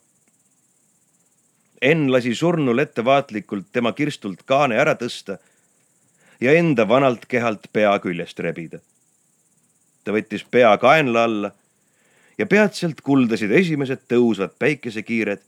Enn 1.81 2.11
lasi 2.11 2.35
surnul 2.35 2.79
ettevaatlikult 2.79 3.65
tema 3.71 3.91
kirstult 3.91 4.43
kaane 4.47 4.77
ära 4.79 4.95
tõsta 4.95 5.37
ja 6.41 6.53
enda 6.55 6.87
vanalt 6.87 7.25
kehalt 7.27 7.67
pea 7.73 7.97
küljest 7.99 8.39
rebida. 8.39 8.79
ta 10.03 10.11
võttis 10.11 10.43
pea 10.51 10.77
kaenla 10.77 11.23
alla 11.23 11.51
ja 12.37 12.45
peatselt 12.45 13.01
kuldasid 13.01 13.51
esimesed 13.51 14.03
tõusvad 14.11 14.55
päikesekiired 14.59 15.43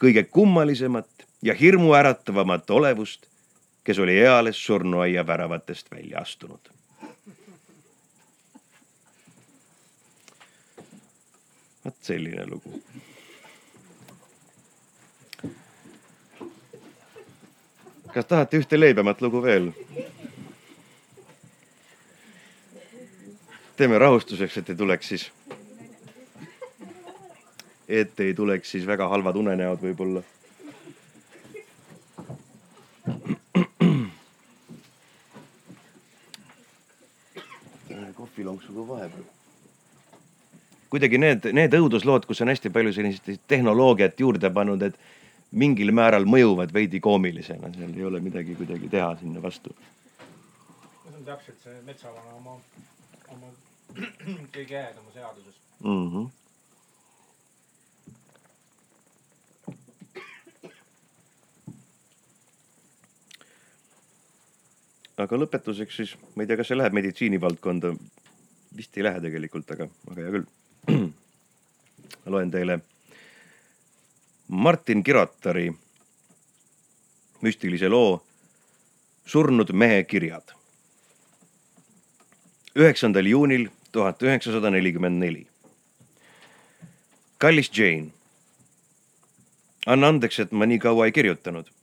kõige 0.00 0.24
kummalisemat 0.24 1.26
ja 1.42 1.54
hirmuäratavamat 1.54 2.70
olevust, 2.70 3.26
kes 3.84 3.98
oli 3.98 4.18
eales 4.18 4.58
surnuaia 4.66 5.26
väravatest 5.26 5.90
välja 5.90 6.20
astunud. 6.20 6.60
Vot 11.86 11.96
selline 12.02 12.46
lugu. 12.50 12.80
kas 18.14 18.24
tahate 18.26 18.56
ühte 18.56 18.80
leibemat 18.80 19.20
lugu 19.22 19.42
veel? 19.44 19.70
teeme 23.76 23.98
rahustuseks, 23.98 24.56
et 24.56 24.70
ei 24.72 24.76
tuleks 24.76 25.08
siis 25.12 25.30
et 27.88 28.20
ei 28.20 28.34
tuleks 28.34 28.70
siis 28.70 28.86
väga 28.86 29.08
halvad 29.08 29.36
unenäod 29.36 29.84
võib-olla. 29.84 30.24
kohvilonksuga 38.16 38.88
vahepeal. 38.88 39.35
Kuidagi 40.90 41.18
need, 41.18 41.50
need 41.56 41.74
õuduslood, 41.78 42.26
kus 42.28 42.40
on 42.44 42.52
hästi 42.52 42.70
palju 42.74 42.94
sellist 42.96 43.30
tehnoloogiat 43.48 44.20
juurde 44.20 44.50
pannud, 44.54 44.82
et 44.82 44.98
mingil 45.56 45.92
määral 45.94 46.26
mõjuvad 46.28 46.72
veidi 46.74 47.00
koomilisena, 47.00 47.70
seal 47.74 47.94
ei 47.96 48.04
ole 48.04 48.20
midagi 48.20 48.56
kuidagi 48.58 48.90
teha 48.92 49.12
sinna 49.20 49.42
vastu. 49.42 49.74
see 51.06 51.14
on 51.16 51.24
täpselt 51.24 51.62
see 51.62 51.76
metsavana 51.86 52.34
oma, 52.36 52.58
oma 53.34 53.52
kõige 54.56 54.76
äedamas 54.82 55.14
seaduses 55.14 55.54
mm. 55.80 56.10
-hmm. 56.10 56.26
aga 65.16 65.38
lõpetuseks 65.40 65.96
siis, 65.96 66.14
ma 66.34 66.44
ei 66.44 66.50
tea, 66.50 66.58
kas 66.60 66.70
see 66.70 66.78
läheb 66.78 66.96
meditsiinivaldkonda. 66.96 67.94
vist 68.76 68.96
ei 68.98 69.04
lähe 69.06 69.20
tegelikult, 69.24 69.70
aga, 69.72 69.86
aga 70.10 70.20
hea 70.20 70.32
küll. 70.34 70.48
loen 72.32 72.50
teile 72.50 72.78
Martin 74.48 75.02
Kirotari 75.02 75.72
müstilise 77.42 77.88
loo 77.88 78.22
Surnud 79.26 79.72
mehe 79.72 80.04
kirjad. 80.04 80.54
üheksandal 82.76 83.26
juunil 83.26 83.68
tuhat 83.92 84.22
üheksasada 84.22 84.70
nelikümmend 84.70 85.22
neli. 85.22 85.46
kallis 87.38 87.70
Jane. 87.78 88.10
anna 89.86 90.08
andeks, 90.08 90.38
et 90.40 90.52
ma 90.52 90.66
nii 90.66 90.78
kaua 90.78 91.06
ei 91.06 91.12
kirjutanud 91.12 91.76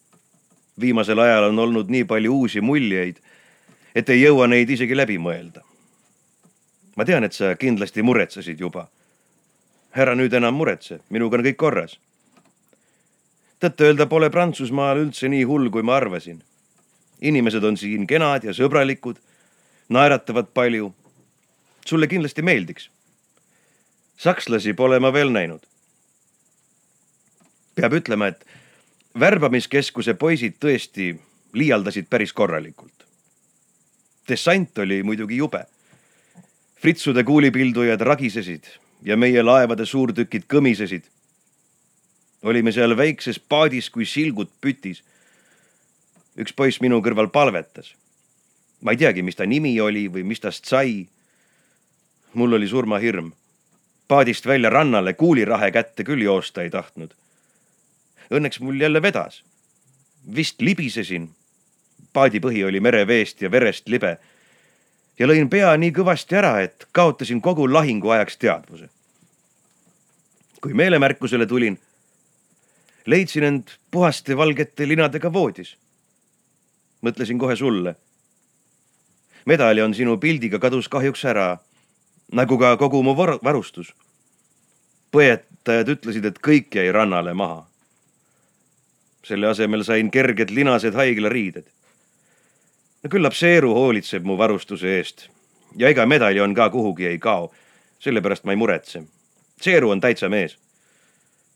viimasel 0.79 1.19
ajal 1.19 1.43
on 1.43 1.59
olnud 1.59 1.89
nii 1.89 2.03
palju 2.03 2.33
uusi 2.33 2.61
muljeid, 2.61 3.17
et 3.95 4.09
ei 4.09 4.23
jõua 4.23 4.47
neid 4.49 4.69
isegi 4.69 4.97
läbi 4.97 5.19
mõelda. 5.21 5.61
Ma 6.95 7.05
tean, 7.05 7.23
et 7.23 7.33
sa 7.33 7.55
kindlasti 7.55 8.03
muretsesid 8.03 8.59
juba. 8.59 8.87
ära 9.93 10.15
nüüd 10.15 10.33
enam 10.33 10.55
muretse, 10.57 10.99
minuga 11.09 11.37
on 11.37 11.45
kõik 11.45 11.57
korras. 11.57 11.99
tõtt-öelda 13.61 14.07
pole 14.09 14.29
Prantsusmaal 14.29 14.97
üldse 14.97 15.29
nii 15.29 15.43
hull, 15.43 15.69
kui 15.69 15.83
ma 15.83 15.95
arvasin. 15.95 16.43
inimesed 17.21 17.63
on 17.63 17.77
siin 17.77 18.07
kenad 18.07 18.43
ja 18.43 18.51
sõbralikud, 18.51 19.17
naeratavad 19.89 20.47
palju. 20.53 20.93
sulle 21.85 22.07
kindlasti 22.07 22.41
meeldiks. 22.41 22.89
sakslasi 24.17 24.73
pole 24.73 24.99
ma 24.99 25.13
veel 25.13 25.29
näinud. 25.29 25.61
peab 27.75 27.93
ütlema, 27.93 28.27
et 28.27 28.45
värbamiskeskuse 29.19 30.13
poisid 30.13 30.57
tõesti 30.59 31.19
liialdasid 31.53 32.09
päris 32.09 32.33
korralikult. 32.33 33.05
dessant 34.29 34.77
oli 34.77 35.03
muidugi 35.03 35.37
jube. 35.37 35.65
Fritsude 36.83 37.23
kuulipildujad 37.23 38.01
ragisesid 38.01 38.65
ja 39.07 39.15
meie 39.17 39.43
laevade 39.43 39.85
suurtükid 39.85 40.43
kõmisesid. 40.51 41.03
olime 42.43 42.71
seal 42.75 42.97
väikses 42.97 43.39
paadis 43.39 43.89
kui 43.89 44.05
silgud 44.05 44.49
pütis. 44.61 45.03
üks 46.35 46.51
poiss 46.51 46.81
minu 46.81 46.99
kõrval 46.99 47.31
palvetas. 47.31 47.95
ma 48.81 48.91
ei 48.91 48.97
teagi, 48.97 49.23
mis 49.23 49.35
ta 49.35 49.45
nimi 49.45 49.79
oli 49.79 50.09
või 50.09 50.23
mis 50.23 50.39
tast 50.39 50.65
sai. 50.65 51.07
mul 52.33 52.53
oli 52.53 52.67
surmahirm. 52.67 53.31
paadist 54.07 54.45
välja 54.45 54.69
rannale 54.69 55.13
kuulirahe 55.13 55.71
kätte 55.71 56.03
küll 56.03 56.21
joosta 56.21 56.63
ei 56.63 56.69
tahtnud 56.69 57.15
Õnneks 58.31 58.59
mul 58.59 58.81
jälle 58.81 59.01
vedas. 59.01 59.43
vist 60.35 60.61
libisesin. 60.61 61.29
paadipõhi 62.13 62.63
oli 62.63 62.79
mereveest 62.79 63.41
ja 63.41 63.51
verest 63.51 63.87
libe. 63.87 64.17
Ja 65.19 65.27
lõin 65.27 65.49
pea 65.49 65.73
nii 65.77 65.91
kõvasti 65.93 66.37
ära, 66.37 66.53
et 66.61 66.87
kaotasin 66.91 67.41
kogu 67.41 67.67
lahingu 67.69 68.09
ajaks 68.09 68.37
teadvuse. 68.37 68.89
kui 70.61 70.73
meelemärkusele 70.73 71.45
tulin, 71.45 71.79
leidsin 73.05 73.43
end 73.43 73.67
puhaste 73.91 74.37
valgete 74.37 74.87
linadega 74.87 75.33
voodis. 75.33 75.77
mõtlesin 77.01 77.39
kohe 77.39 77.55
sulle. 77.55 77.95
medaljon 79.45 79.93
sinu 79.93 80.17
pildiga 80.17 80.59
kadus 80.59 80.87
kahjuks 80.89 81.25
ära, 81.25 81.57
nagu 82.31 82.57
ka 82.57 82.77
kogu 82.77 83.03
mu 83.03 83.15
varustus 83.17 83.93
põetajad 85.11 85.89
ütlesid, 85.89 86.25
et 86.25 86.39
kõik 86.39 86.75
jäi 86.75 86.91
rannale 86.91 87.33
maha 87.33 87.67
selle 89.23 89.47
asemel 89.47 89.83
sain 89.87 90.11
kerged 90.11 90.51
linased 90.51 90.95
haiglariided. 90.99 91.63
Küllap 93.09 93.35
Seeru 93.35 93.73
hoolitseb 93.75 94.23
mu 94.23 94.37
varustuse 94.37 94.87
eest 94.97 95.27
ja 95.75 95.89
ega 95.89 96.05
medaljon 96.05 96.53
ka 96.55 96.69
kuhugi 96.69 97.07
ei 97.07 97.19
kao. 97.19 97.51
sellepärast 97.99 98.43
ma 98.43 98.51
ei 98.51 98.55
muretse. 98.55 99.03
Seeru 99.61 99.89
on 99.89 100.01
täitsa 100.01 100.29
mees. 100.29 100.57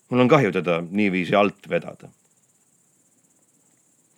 mul 0.09 0.19
on 0.19 0.27
kahju 0.27 0.51
teda 0.51 0.83
niiviisi 0.89 1.35
alt 1.35 1.69
vedada. 1.69 2.09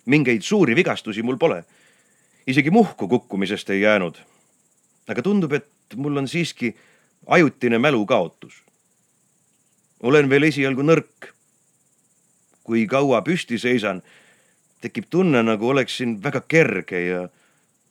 mingeid 0.06 0.42
suuri 0.42 0.76
vigastusi 0.76 1.22
mul 1.22 1.36
pole. 1.36 1.64
isegi 2.46 2.70
muhku 2.70 3.08
kukkumisest 3.08 3.70
ei 3.70 3.80
jäänud. 3.80 4.18
aga 5.08 5.22
tundub, 5.22 5.52
et 5.52 5.68
mul 5.96 6.16
on 6.16 6.28
siiski 6.28 6.76
ajutine 7.26 7.78
mälukaotus. 7.78 8.62
olen 10.02 10.30
veel 10.30 10.42
esialgu 10.42 10.82
nõrk 10.82 11.34
kui 12.62 12.86
kaua 12.86 13.22
püsti 13.22 13.58
seisan, 13.58 14.02
tekib 14.80 15.04
tunne, 15.10 15.42
nagu 15.42 15.68
oleksin 15.68 16.16
väga 16.22 16.40
kerge 16.48 17.00
ja 17.04 17.28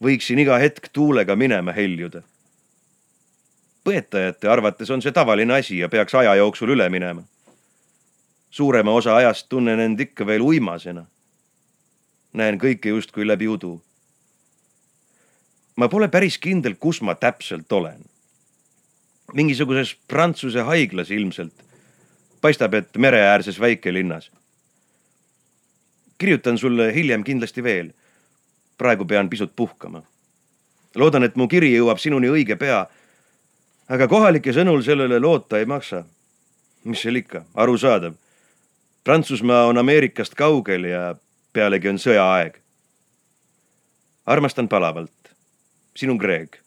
võiksin 0.04 0.40
iga 0.42 0.58
hetk 0.58 0.90
tuulega 0.94 1.36
minema 1.36 1.74
heljuda. 1.76 2.22
põetajate 3.84 4.50
arvates 4.52 4.90
on 4.90 5.02
see 5.02 5.12
tavaline 5.12 5.54
asi 5.54 5.78
ja 5.80 5.90
peaks 5.90 6.16
aja 6.16 6.36
jooksul 6.36 6.70
üle 6.76 6.90
minema. 6.90 7.24
suurema 8.50 8.92
osa 8.92 9.16
ajast 9.16 9.50
tunnen 9.50 9.80
end 9.80 10.00
ikka 10.00 10.26
veel 10.26 10.42
uimasena. 10.42 11.06
näen 12.34 12.60
kõike 12.60 12.90
justkui 12.90 13.28
läbi 13.28 13.48
udu. 13.48 13.82
ma 15.76 15.88
pole 15.88 16.08
päris 16.08 16.38
kindel, 16.38 16.76
kus 16.76 17.02
ma 17.02 17.16
täpselt 17.16 17.72
olen. 17.72 18.04
mingisuguses 19.34 19.96
Prantsuse 20.08 20.62
haiglas 20.62 21.12
ilmselt. 21.12 21.54
paistab, 22.42 22.74
et 22.74 22.98
mereäärses 22.98 23.60
väikelinnas 23.60 24.32
kirjutan 26.20 26.58
sulle 26.58 26.94
hiljem 26.94 27.24
kindlasti 27.24 27.64
veel. 27.64 27.92
praegu 28.78 29.06
pean 29.06 29.30
pisut 29.30 29.56
puhkama. 29.56 30.04
loodan, 30.96 31.24
et 31.24 31.36
mu 31.36 31.48
kiri 31.48 31.72
jõuab 31.78 31.98
sinuni 31.98 32.28
õige 32.28 32.56
pea. 32.56 32.88
aga 33.88 34.08
kohalike 34.08 34.52
sõnul 34.52 34.84
sellele 34.84 35.20
loota 35.20 35.60
ei 35.60 35.66
maksa. 35.66 36.04
mis 36.84 37.02
seal 37.02 37.16
ikka, 37.16 37.46
arusaadav. 37.56 38.14
Prantsusmaa 39.04 39.66
on 39.66 39.78
Ameerikast 39.78 40.36
kaugel 40.36 40.84
ja 40.84 41.16
pealegi 41.54 41.90
on 41.90 41.96
sõjaaeg. 41.96 42.60
armastan 44.26 44.68
palavalt. 44.68 45.32
sinu 45.96 46.18
Greg. 46.18 46.60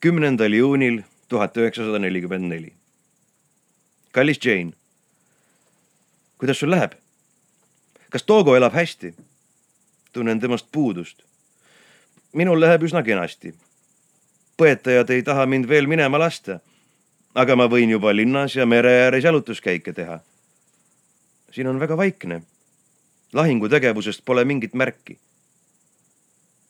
kümnendal 0.00 0.52
juunil 0.52 1.02
tuhat 1.28 1.56
üheksasada 1.56 1.98
nelikümmend 1.98 2.48
neli. 2.48 2.72
kallis 4.12 4.38
Jane 4.44 4.81
kuidas 6.42 6.58
sul 6.58 6.70
läheb? 6.70 6.92
kas 8.10 8.22
Togo 8.22 8.56
elab 8.56 8.74
hästi? 8.74 9.14
tunnen 10.12 10.40
temast 10.40 10.66
puudust. 10.72 11.22
minul 12.32 12.60
läheb 12.60 12.82
üsna 12.82 13.02
kenasti. 13.02 13.54
põetajad 14.58 15.10
ei 15.14 15.22
taha 15.22 15.46
mind 15.46 15.68
veel 15.68 15.86
minema 15.86 16.18
lasta. 16.18 16.58
aga 17.34 17.56
ma 17.56 17.68
võin 17.70 17.94
juba 17.94 18.10
linnas 18.16 18.56
ja 18.56 18.66
mere 18.66 18.90
ääres 19.04 19.24
jalutuskäike 19.24 19.92
teha. 19.92 20.18
siin 21.52 21.68
on 21.68 21.78
väga 21.80 21.96
vaikne. 21.96 22.42
lahingutegevusest 23.32 24.24
pole 24.24 24.44
mingit 24.44 24.74
märki. 24.74 25.18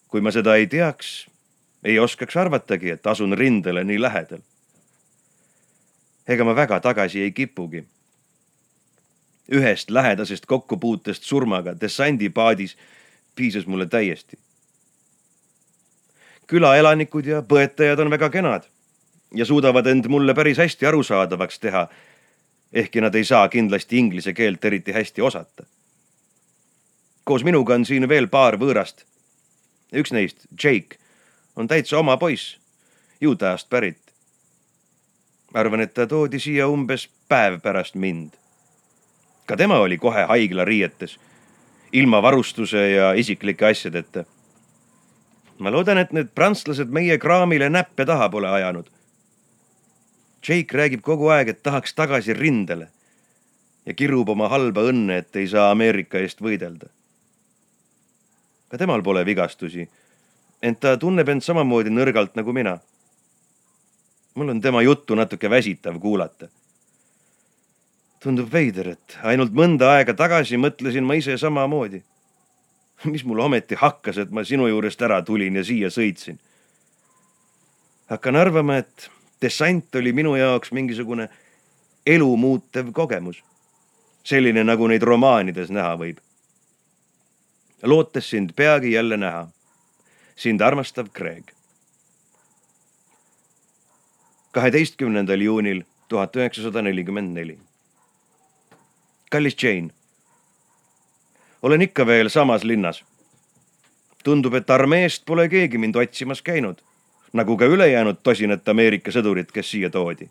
kui 0.08 0.20
ma 0.20 0.30
seda 0.30 0.56
ei 0.56 0.66
teaks, 0.66 1.30
ei 1.84 1.98
oskaks 1.98 2.36
arvatagi, 2.36 2.90
et 2.90 3.06
asun 3.06 3.38
rindele 3.38 3.84
nii 3.84 4.00
lähedal. 4.00 4.44
ega 6.28 6.44
ma 6.44 6.56
väga 6.56 6.80
tagasi 6.80 7.22
ei 7.22 7.32
kipugi. 7.32 7.86
Ühest 9.52 9.90
lähedasest 9.90 10.46
kokkupuutest 10.46 11.22
surmaga 11.22 11.74
dessandipaadis 11.80 12.76
piisas 13.34 13.66
mulle 13.66 13.86
täiesti. 13.86 14.38
külaelanikud 16.46 17.26
ja 17.26 17.42
põetajad 17.42 18.00
on 18.00 18.10
väga 18.10 18.28
kenad 18.30 18.66
ja 19.34 19.44
suudavad 19.44 19.86
end 19.86 20.08
mulle 20.08 20.34
päris 20.34 20.58
hästi 20.58 20.86
arusaadavaks 20.86 21.58
teha, 21.58 21.88
ehkki 22.72 23.00
nad 23.00 23.14
ei 23.14 23.24
saa 23.24 23.48
kindlasti 23.48 23.98
inglise 23.98 24.32
keelt 24.32 24.64
eriti 24.64 24.92
hästi 24.92 25.22
osata. 25.22 25.64
koos 27.24 27.44
minuga 27.44 27.74
on 27.74 27.84
siin 27.84 28.08
veel 28.08 28.28
paar 28.28 28.56
võõrast. 28.56 29.04
üks 29.94 30.12
neist, 30.12 30.36
Jake, 30.64 30.98
on 31.56 31.68
täitsa 31.68 31.98
oma 31.98 32.16
poiss, 32.16 32.58
Utah'st 33.24 33.68
pärit. 33.68 34.12
arvan, 35.54 35.80
et 35.80 35.94
ta 35.94 36.06
toodi 36.06 36.38
siia 36.38 36.68
umbes 36.68 37.08
päev 37.28 37.60
pärast 37.60 37.94
mind. 37.94 38.41
Ka 39.46 39.56
tema 39.56 39.78
oli 39.78 39.98
kohe 39.98 40.24
haiglariietes, 40.28 41.18
ilma 41.92 42.22
varustuse 42.22 42.90
ja 42.90 43.12
isiklike 43.12 43.66
asjadeta. 43.66 44.24
ma 45.58 45.70
loodan, 45.70 45.98
et 45.98 46.12
need 46.12 46.32
prantslased 46.34 46.90
meie 46.90 47.18
kraamile 47.18 47.68
näppe 47.70 48.04
taha 48.04 48.28
pole 48.28 48.48
ajanud. 48.48 48.86
Jake 50.48 50.74
räägib 50.76 51.00
kogu 51.00 51.28
aeg, 51.28 51.48
et 51.48 51.62
tahaks 51.62 51.94
tagasi 51.94 52.34
rindele 52.34 52.88
ja 53.86 53.94
kirub 53.94 54.28
oma 54.28 54.48
halba 54.48 54.82
õnne, 54.90 55.18
et 55.18 55.36
ei 55.36 55.46
saa 55.48 55.70
Ameerika 55.70 56.18
eest 56.18 56.40
võidelda. 56.40 56.86
ka 58.68 58.78
temal 58.78 59.02
pole 59.02 59.24
vigastusi 59.24 59.88
ent 60.62 60.80
ta 60.80 60.96
tunneb 60.96 61.28
end 61.28 61.42
samamoodi 61.42 61.90
nõrgalt 61.90 62.36
nagu 62.38 62.52
mina. 62.54 62.78
mul 64.34 64.48
on 64.48 64.60
tema 64.60 64.82
juttu 64.82 65.14
natuke 65.14 65.50
väsitav 65.50 65.98
kuulata. 66.00 66.48
Tundub 68.22 68.52
veider, 68.52 68.92
et 68.94 69.18
ainult 69.26 69.54
mõnda 69.54 69.96
aega 69.96 70.14
tagasi 70.14 70.58
mõtlesin 70.60 71.04
ma 71.04 71.14
ise 71.18 71.36
samamoodi. 71.38 72.02
mis 73.04 73.24
mul 73.24 73.40
ometi 73.40 73.74
hakkas, 73.74 74.18
et 74.18 74.30
ma 74.30 74.44
sinu 74.44 74.68
juurest 74.68 75.00
ära 75.02 75.22
tulin 75.22 75.56
ja 75.56 75.64
siia 75.64 75.90
sõitsin. 75.90 76.38
hakkan 78.10 78.36
arvama, 78.36 78.76
et 78.76 79.10
dessant 79.42 79.94
oli 79.94 80.12
minu 80.12 80.36
jaoks 80.36 80.72
mingisugune 80.72 81.28
elu 82.06 82.36
muutev 82.36 82.92
kogemus. 82.92 83.42
selline, 84.24 84.64
nagu 84.64 84.86
neid 84.86 85.02
romaanides 85.02 85.70
näha 85.70 85.96
võib. 85.96 86.18
lootes 87.82 88.30
sind 88.30 88.54
peagi 88.56 88.92
jälle 88.92 89.16
näha 89.16 89.48
sind 90.36 90.60
armastav 90.60 91.08
Craig. 91.12 91.44
kaheteistkümnendal 94.52 95.40
juunil 95.40 95.82
tuhat 96.08 96.36
üheksasada 96.36 96.82
nelikümmend 96.82 97.34
neli. 97.34 97.58
Kallis 99.32 99.56
Jane. 99.62 99.90
olen 101.62 101.82
ikka 101.82 102.06
veel 102.06 102.28
samas 102.28 102.64
linnas. 102.64 103.04
tundub, 104.24 104.54
et 104.54 104.70
armeest 104.70 105.24
pole 105.26 105.48
keegi 105.48 105.78
mind 105.78 105.96
otsimas 105.96 106.42
käinud, 106.42 106.78
nagu 107.32 107.56
ka 107.56 107.64
ülejäänud 107.64 108.20
tosinat 108.22 108.68
Ameerika 108.68 109.10
sõdurit, 109.10 109.50
kes 109.52 109.70
siia 109.70 109.90
toodi. 109.90 110.28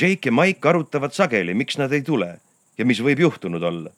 Jake 0.00 0.28
ja 0.28 0.32
Mike 0.32 0.68
arutavad 0.68 1.12
sageli, 1.12 1.54
miks 1.54 1.78
nad 1.78 1.92
ei 1.92 2.02
tule 2.02 2.40
ja 2.78 2.84
mis 2.84 3.00
võib 3.00 3.20
juhtunud 3.20 3.62
olla. 3.62 3.90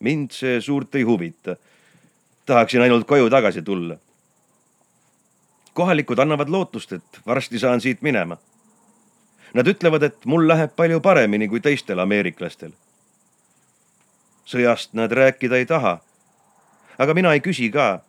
mind 0.00 0.30
see 0.30 0.60
suurt 0.60 0.94
ei 0.94 1.02
huvita 1.02 1.56
tahaksin 2.46 2.80
ainult 2.80 3.06
koju 3.06 3.30
tagasi 3.30 3.62
tulla. 3.62 3.96
kohalikud 5.74 6.18
annavad 6.18 6.48
lootust, 6.48 6.92
et 6.92 7.20
varsti 7.26 7.58
saan 7.58 7.80
siit 7.80 8.02
minema. 8.02 8.36
Nad 9.56 9.68
ütlevad, 9.70 10.02
et 10.04 10.26
mul 10.28 10.44
läheb 10.48 10.74
palju 10.76 11.00
paremini 11.00 11.48
kui 11.48 11.60
teistel 11.64 11.98
ameeriklastel. 11.98 12.72
sõjast 14.46 14.92
nad 14.92 15.12
rääkida 15.12 15.56
ei 15.56 15.66
taha. 15.66 15.98
aga 16.98 17.14
mina 17.14 17.32
ei 17.32 17.40
küsi 17.40 17.70
ka. 17.72 18.00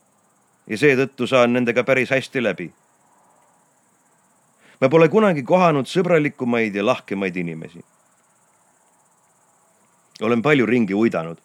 ja 0.67 0.77
seetõttu 0.77 1.27
saan 1.27 1.53
nendega 1.53 1.83
päris 1.83 2.09
hästi 2.09 2.43
läbi. 2.43 2.71
ma 4.81 4.89
pole 4.89 5.09
kunagi 5.09 5.43
kohanud 5.43 5.87
sõbralikumaid 5.87 6.75
ja 6.75 6.85
lahkemaid 6.85 7.35
inimesi. 7.35 7.85
olen 10.21 10.41
palju 10.41 10.65
ringi 10.65 10.93
uidanud 10.93 11.37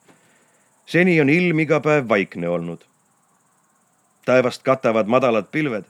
seni 0.87 1.21
on 1.21 1.31
ilm 1.31 1.61
iga 1.61 1.81
päev 1.81 2.09
vaikne 2.09 2.49
olnud. 2.49 2.85
taevast 4.25 4.63
katavad 4.63 5.09
madalad 5.11 5.49
pilved, 5.51 5.85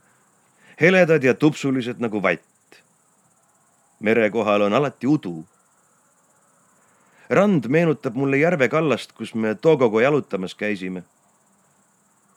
heledad 0.81 1.23
ja 1.23 1.33
tupsulised 1.33 1.99
nagu 1.99 2.21
vatt. 2.21 2.52
Mere 4.03 4.29
kohal 4.29 4.61
on 4.61 4.73
alati 4.73 5.07
udu. 5.07 5.45
rand 7.29 7.65
meenutab 7.67 8.15
mulle 8.15 8.37
järve 8.37 8.67
kallast, 8.69 9.11
kus 9.11 9.33
me 9.35 9.55
Togogo 9.55 9.99
jalutamas 9.99 10.55
käisime. 10.55 11.03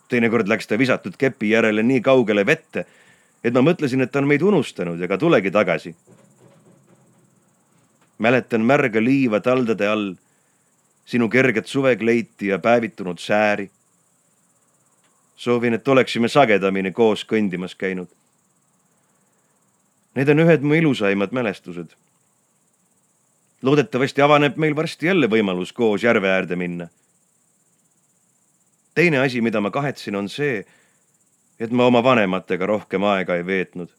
teinekord 0.07 0.47
läks 0.47 0.67
ta 0.67 0.77
visatud 0.77 1.17
kepi 1.17 1.49
järele 1.49 1.83
nii 1.83 2.01
kaugele 2.01 2.45
vette, 2.45 2.85
et 3.43 3.53
ma 3.53 3.61
mõtlesin, 3.61 4.01
et 4.01 4.11
ta 4.11 4.19
on 4.19 4.27
meid 4.27 4.41
unustanud 4.41 5.01
ega 5.01 5.17
tulegi 5.17 5.51
tagasi. 5.51 5.95
mäletan 8.17 8.61
märga 8.61 9.03
liiva 9.03 9.39
taldade 9.39 9.87
all 9.87 10.15
sinu 11.05 11.29
kerget 11.29 11.67
suvekleiti 11.67 12.47
ja 12.47 12.59
päevitunud 12.59 13.19
sääri. 13.19 13.71
soovin, 15.35 15.73
et 15.73 15.87
oleksime 15.87 16.27
sagedamini 16.27 16.91
koos 16.91 17.25
kõndimas 17.25 17.75
käinud. 17.75 18.16
Need 20.17 20.29
on 20.33 20.39
ühed 20.41 20.63
mu 20.65 20.73
ilusaimad 20.73 21.31
mälestused. 21.31 21.93
loodetavasti 23.61 24.21
avaneb 24.21 24.57
meil 24.57 24.75
varsti 24.75 25.05
jälle 25.05 25.27
võimalus 25.29 25.73
koos 25.73 26.03
järve 26.03 26.29
äärde 26.29 26.55
minna. 26.55 26.87
teine 28.95 29.19
asi, 29.19 29.41
mida 29.41 29.61
ma 29.61 29.71
kahetsen, 29.71 30.15
on 30.15 30.29
see, 30.29 30.65
et 31.59 31.71
ma 31.71 31.85
oma 31.85 32.03
vanematega 32.03 32.65
rohkem 32.65 33.03
aega 33.03 33.35
ei 33.35 33.45
veetnud. 33.45 33.93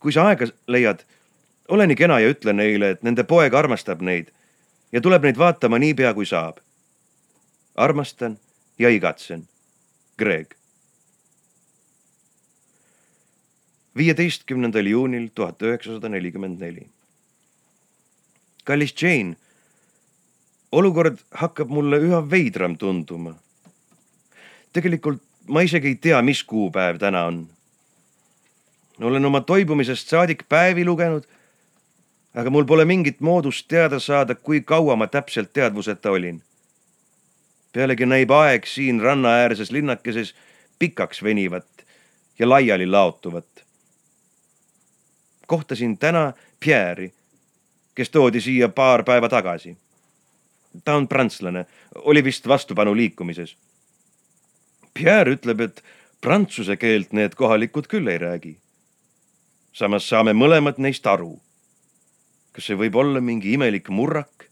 kui 0.00 0.12
sa 0.12 0.26
aega 0.26 0.46
leiad, 0.66 1.04
ole 1.68 1.86
nii 1.86 1.96
kena 1.96 2.20
ja 2.20 2.32
ütle 2.32 2.52
neile, 2.52 2.90
et 2.90 3.02
nende 3.02 3.24
poeg 3.24 3.54
armastab 3.54 4.00
neid 4.00 4.32
ja 4.92 5.00
tuleb 5.00 5.22
neid 5.22 5.36
vaatama 5.36 5.78
niipea 5.78 6.14
kui 6.14 6.26
saab. 6.26 6.56
armastan 7.74 8.38
ja 8.78 8.88
igatsen. 8.88 9.48
Greg. 10.18 10.54
Viieteistkümnendal 13.96 14.86
juunil 14.86 15.28
tuhat 15.34 15.62
üheksasada 15.62 16.08
nelikümmend 16.08 16.60
neli. 16.60 16.86
kallis 18.64 18.94
Jane, 19.02 19.36
olukord 20.72 21.18
hakkab 21.30 21.68
mulle 21.68 21.96
üha 21.96 22.30
veidram 22.30 22.76
tunduma. 22.76 23.34
tegelikult 24.72 25.22
ma 25.48 25.62
isegi 25.62 25.88
ei 25.88 25.94
tea, 25.94 26.22
mis 26.22 26.44
kuupäev 26.44 26.98
täna 26.98 27.24
on. 27.24 27.48
olen 29.00 29.24
oma 29.24 29.40
toibumisest 29.40 30.08
saadik 30.08 30.48
päevi 30.48 30.84
lugenud 30.84 31.26
aga 32.36 32.50
mul 32.52 32.66
pole 32.68 32.84
mingit 32.84 33.20
moodust 33.20 33.64
teada 33.68 33.98
saada, 34.00 34.34
kui 34.34 34.60
kaua 34.60 34.96
ma 34.96 35.06
täpselt 35.06 35.52
teadvuseta 35.52 36.10
olin. 36.10 36.42
pealegi 37.72 38.06
näib 38.06 38.30
aeg 38.32 38.64
siin 38.66 39.00
rannaäärses 39.00 39.70
linnakeses 39.70 40.34
pikaks 40.78 41.22
venivat 41.22 41.66
ja 42.38 42.48
laiali 42.48 42.86
laotuvat. 42.86 43.65
Kohtasin 45.46 45.98
täna 45.98 46.32
Pierre'i, 46.60 47.12
kes 47.94 48.10
toodi 48.10 48.40
siia 48.40 48.68
paar 48.68 49.04
päeva 49.04 49.28
tagasi. 49.28 49.76
ta 50.84 50.94
on 50.94 51.08
prantslane, 51.08 51.66
oli 51.94 52.24
vist 52.24 52.48
vastupanu 52.48 52.96
liikumises. 52.96 53.56
Pierre 54.94 55.32
ütleb, 55.32 55.60
et 55.60 55.84
prantsuse 56.20 56.76
keelt 56.76 57.12
need 57.12 57.34
kohalikud 57.34 57.86
küll 57.86 58.06
ei 58.08 58.18
räägi. 58.18 58.56
samas 59.72 60.08
saame 60.08 60.32
mõlemad 60.32 60.78
neist 60.78 61.06
aru 61.06 61.40
kas 62.56 62.70
see 62.70 62.78
võib 62.80 62.96
olla 62.96 63.20
mingi 63.20 63.52
imelik 63.52 63.90
murrak? 63.92 64.48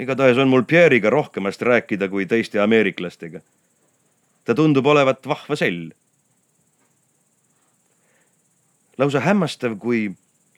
igatahes 0.00 0.38
on 0.40 0.48
mul 0.48 0.64
Pierre'iga 0.64 1.10
rohkemast 1.12 1.60
rääkida 1.68 2.08
kui 2.08 2.24
teiste 2.26 2.60
ameeriklastega. 2.60 3.42
ta 4.44 4.54
tundub 4.56 4.86
olevat 4.86 5.28
vahva 5.28 5.56
sell. 5.56 5.92
Lausa 8.98 9.20
hämmastav, 9.20 9.78
kui 9.78 10.12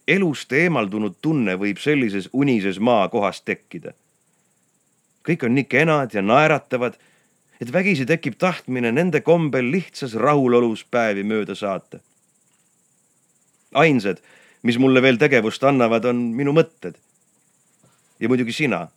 elust 0.08 0.52
eemaldunud 0.52 1.16
tunne 1.22 1.56
võib 1.60 1.78
sellises 1.78 2.28
unises 2.32 2.80
maakohas 2.80 3.42
tekkida. 3.42 3.92
kõik 5.24 5.44
on 5.46 5.54
nii 5.54 5.64
kenad 5.64 6.14
ja 6.14 6.22
naeratavad, 6.22 6.98
et 7.60 7.72
vägisi 7.72 8.06
tekib 8.06 8.34
tahtmine 8.38 8.92
nende 8.92 9.20
kombel 9.20 9.70
lihtsas 9.70 10.14
rahulolus 10.14 10.84
päevi 10.84 11.22
mööda 11.22 11.54
saata. 11.54 11.98
ainsad 13.74 14.20
mis 14.64 14.78
mulle 14.80 15.02
veel 15.04 15.20
tegevust 15.20 15.64
annavad, 15.64 16.06
on 16.08 16.30
minu 16.36 16.54
mõtted. 16.56 16.96
ja 18.20 18.28
muidugi 18.30 18.54
sina, 18.54 18.88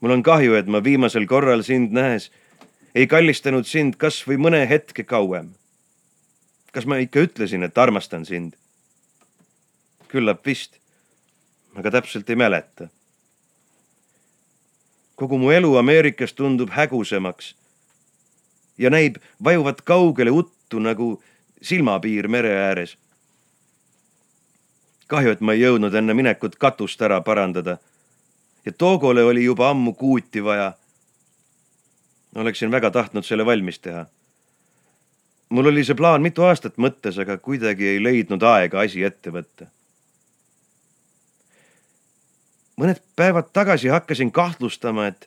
mul 0.00 0.16
on 0.16 0.22
kahju, 0.26 0.56
et 0.58 0.66
ma 0.66 0.80
viimasel 0.82 1.26
korral 1.28 1.62
sind 1.62 1.92
nähes 1.94 2.30
ei 2.94 3.06
kallistanud 3.06 3.68
sind 3.68 3.98
kas 4.00 4.24
või 4.26 4.40
mõne 4.40 4.64
hetke 4.66 5.04
kauem. 5.04 5.52
Kas 6.78 6.86
ma 6.86 7.00
ikka 7.02 7.24
ütlesin, 7.26 7.64
et 7.66 7.78
armastan 7.78 8.22
sind? 8.24 8.52
küllap 10.08 10.44
vist, 10.46 10.76
aga 11.74 11.90
täpselt 11.90 12.30
ei 12.30 12.36
mäleta. 12.38 12.86
kogu 15.18 15.38
mu 15.38 15.50
elu 15.50 15.72
Ameerikas 15.76 16.32
tundub 16.38 16.70
hägusemaks 16.70 17.56
ja 18.78 18.90
näib 18.94 19.16
vajuvat 19.44 19.82
kaugele 19.82 20.30
uttu 20.30 20.78
nagu 20.78 21.22
silmapiir 21.62 22.28
mere 22.28 22.54
ääres. 22.56 22.94
kahju, 25.06 25.30
et 25.34 25.40
ma 25.40 25.52
ei 25.58 25.64
jõudnud 25.64 25.98
enne 25.98 26.14
minekut 26.14 26.54
katust 26.56 27.02
ära 27.02 27.18
parandada 27.20 27.78
ja 28.64 28.72
Togole 28.72 29.24
oli 29.24 29.44
juba 29.44 29.70
ammu 29.70 29.92
kuuti 29.92 30.44
vaja. 30.44 30.72
oleksin 32.34 32.70
väga 32.70 32.90
tahtnud 32.90 33.24
selle 33.24 33.46
valmis 33.46 33.78
teha. 33.78 34.06
Mul 35.48 35.66
oli 35.66 35.84
see 35.84 35.96
plaan 35.96 36.22
mitu 36.22 36.44
aastat 36.44 36.76
mõttes, 36.76 37.18
aga 37.20 37.38
kuidagi 37.38 37.94
ei 37.94 38.02
leidnud 38.02 38.42
aega 38.42 38.80
asi 38.80 39.04
ette 39.04 39.32
võtta. 39.32 39.70
mõned 42.78 43.00
päevad 43.16 43.48
tagasi 43.52 43.88
hakkasin 43.90 44.30
kahtlustama, 44.30 45.08
et 45.10 45.26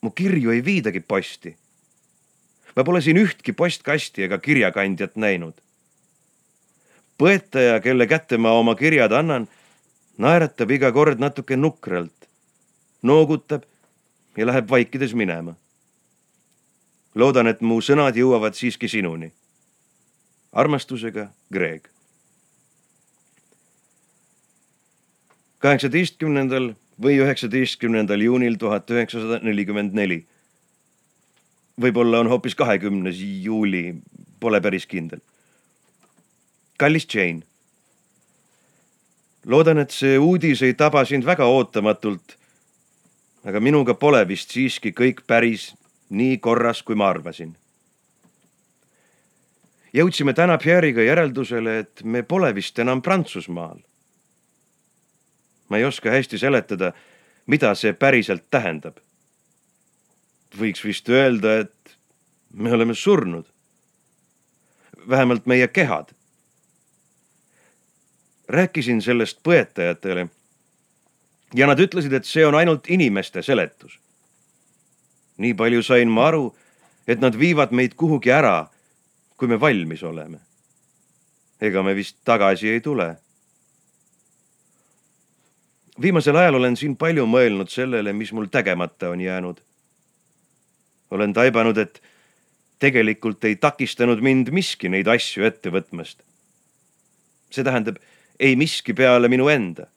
mu 0.00 0.10
kirju 0.10 0.50
ei 0.50 0.64
viidagi 0.64 1.00
posti. 1.00 1.56
ma 2.76 2.84
pole 2.84 3.00
siin 3.00 3.16
ühtki 3.16 3.52
postkasti 3.52 4.22
ega 4.22 4.38
kirjakandjat 4.38 5.16
näinud. 5.16 5.54
põetaja, 7.18 7.80
kelle 7.80 8.06
kätte 8.06 8.38
ma 8.38 8.52
oma 8.52 8.74
kirjad 8.74 9.12
annan, 9.12 9.48
naeratab 10.18 10.70
iga 10.70 10.92
kord 10.92 11.18
natuke 11.18 11.56
nukralt 11.56 12.28
noogutab 13.02 13.62
ja 14.36 14.46
läheb 14.46 14.70
vaikides 14.70 15.14
minema. 15.14 15.54
Loodan, 17.14 17.50
et 17.50 17.60
mu 17.60 17.80
sõnad 17.80 18.16
jõuavad 18.16 18.54
siiski 18.54 18.88
sinuni. 18.88 19.32
armastusega, 20.52 21.30
Greg. 21.52 21.88
kaheksateistkümnendal 25.58 26.74
või 27.02 27.20
üheksateistkümnendal 27.20 28.20
juunil 28.20 28.56
tuhat 28.58 28.90
üheksasada 28.90 29.40
nelikümmend 29.42 29.92
neli. 29.94 30.26
võib-olla 31.80 32.20
on 32.20 32.28
hoopis 32.28 32.54
kahekümnes 32.54 33.16
juuli, 33.20 33.94
pole 34.40 34.60
päris 34.60 34.86
kindel. 34.86 35.20
kallis 36.76 37.06
Jane. 37.14 37.42
loodan, 39.46 39.78
et 39.78 39.90
see 39.90 40.18
uudis 40.18 40.62
ei 40.62 40.74
taba 40.74 41.04
sind 41.04 41.24
väga 41.24 41.44
ootamatult 41.44 42.40
aga 43.44 43.60
minuga 43.60 43.94
pole 43.94 44.20
vist 44.28 44.52
siiski 44.52 44.92
kõik 44.92 45.24
päris 45.26 45.70
nii 46.10 46.38
korras, 46.38 46.82
kui 46.82 46.94
ma 46.98 47.08
arvasin. 47.08 47.56
jõudsime 49.94 50.34
täna 50.34 50.58
Pierre'iga 50.58 51.02
järeldusele, 51.02 51.78
et 51.78 52.02
me 52.04 52.22
pole 52.22 52.54
vist 52.54 52.78
enam 52.78 53.02
Prantsusmaal. 53.02 53.78
ma 55.68 55.78
ei 55.78 55.84
oska 55.84 56.10
hästi 56.10 56.38
seletada, 56.38 56.92
mida 57.46 57.74
see 57.74 57.92
päriselt 57.92 58.50
tähendab. 58.50 58.98
võiks 60.58 60.84
vist 60.84 61.08
öelda, 61.08 61.60
et 61.60 61.96
me 62.52 62.72
oleme 62.72 62.94
surnud. 62.94 63.46
vähemalt 65.08 65.46
meie 65.46 65.68
kehad. 65.68 66.14
rääkisin 68.48 69.02
sellest 69.02 69.38
põetajatele 69.42 70.28
ja 71.54 71.66
nad 71.66 71.78
ütlesid, 71.78 72.12
et 72.12 72.24
see 72.24 72.46
on 72.46 72.54
ainult 72.54 72.90
inimeste 72.90 73.42
seletus. 73.42 73.98
Nii 75.40 75.54
palju 75.56 75.82
sain 75.82 76.10
ma 76.12 76.28
aru, 76.28 76.50
et 77.08 77.20
nad 77.20 77.36
viivad 77.36 77.72
meid 77.72 77.96
kuhugi 77.98 78.32
ära, 78.32 78.68
kui 79.36 79.48
me 79.48 79.60
valmis 79.60 80.02
oleme. 80.02 80.38
ega 81.60 81.82
me 81.82 81.92
vist 81.94 82.16
tagasi 82.24 82.68
ei 82.68 82.80
tule. 82.80 83.16
viimasel 86.00 86.36
ajal 86.36 86.54
olen 86.54 86.76
siin 86.76 86.96
palju 86.96 87.26
mõelnud 87.26 87.68
sellele, 87.68 88.12
mis 88.12 88.32
mul 88.32 88.46
tegemata 88.46 89.10
on 89.10 89.20
jäänud. 89.20 89.60
olen 91.10 91.32
taibanud, 91.32 91.78
et 91.78 92.02
tegelikult 92.78 93.44
ei 93.44 93.56
takistanud 93.56 94.20
mind 94.20 94.50
miski 94.50 94.88
neid 94.88 95.08
asju 95.08 95.44
ette 95.44 95.70
võtmast. 95.70 96.22
see 97.50 97.64
tähendab, 97.64 97.96
ei 98.38 98.56
miski 98.56 98.94
peale 98.94 99.28
minu 99.28 99.48
enda 99.48 99.88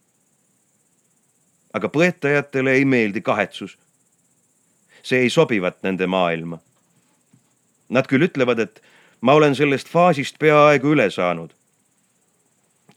aga 1.73 1.89
põetajatele 1.89 2.77
ei 2.77 2.85
meeldi 2.85 3.21
kahetsus. 3.25 3.77
See 5.03 5.25
ei 5.25 5.29
sobivat 5.29 5.83
nende 5.83 6.07
maailma. 6.07 6.59
Nad 7.89 8.07
küll 8.07 8.25
ütlevad, 8.25 8.59
et 8.59 8.81
ma 9.21 9.35
olen 9.37 9.55
sellest 9.55 9.89
faasist 9.91 10.39
peaaegu 10.39 10.95
üle 10.95 11.09
saanud. 11.11 11.51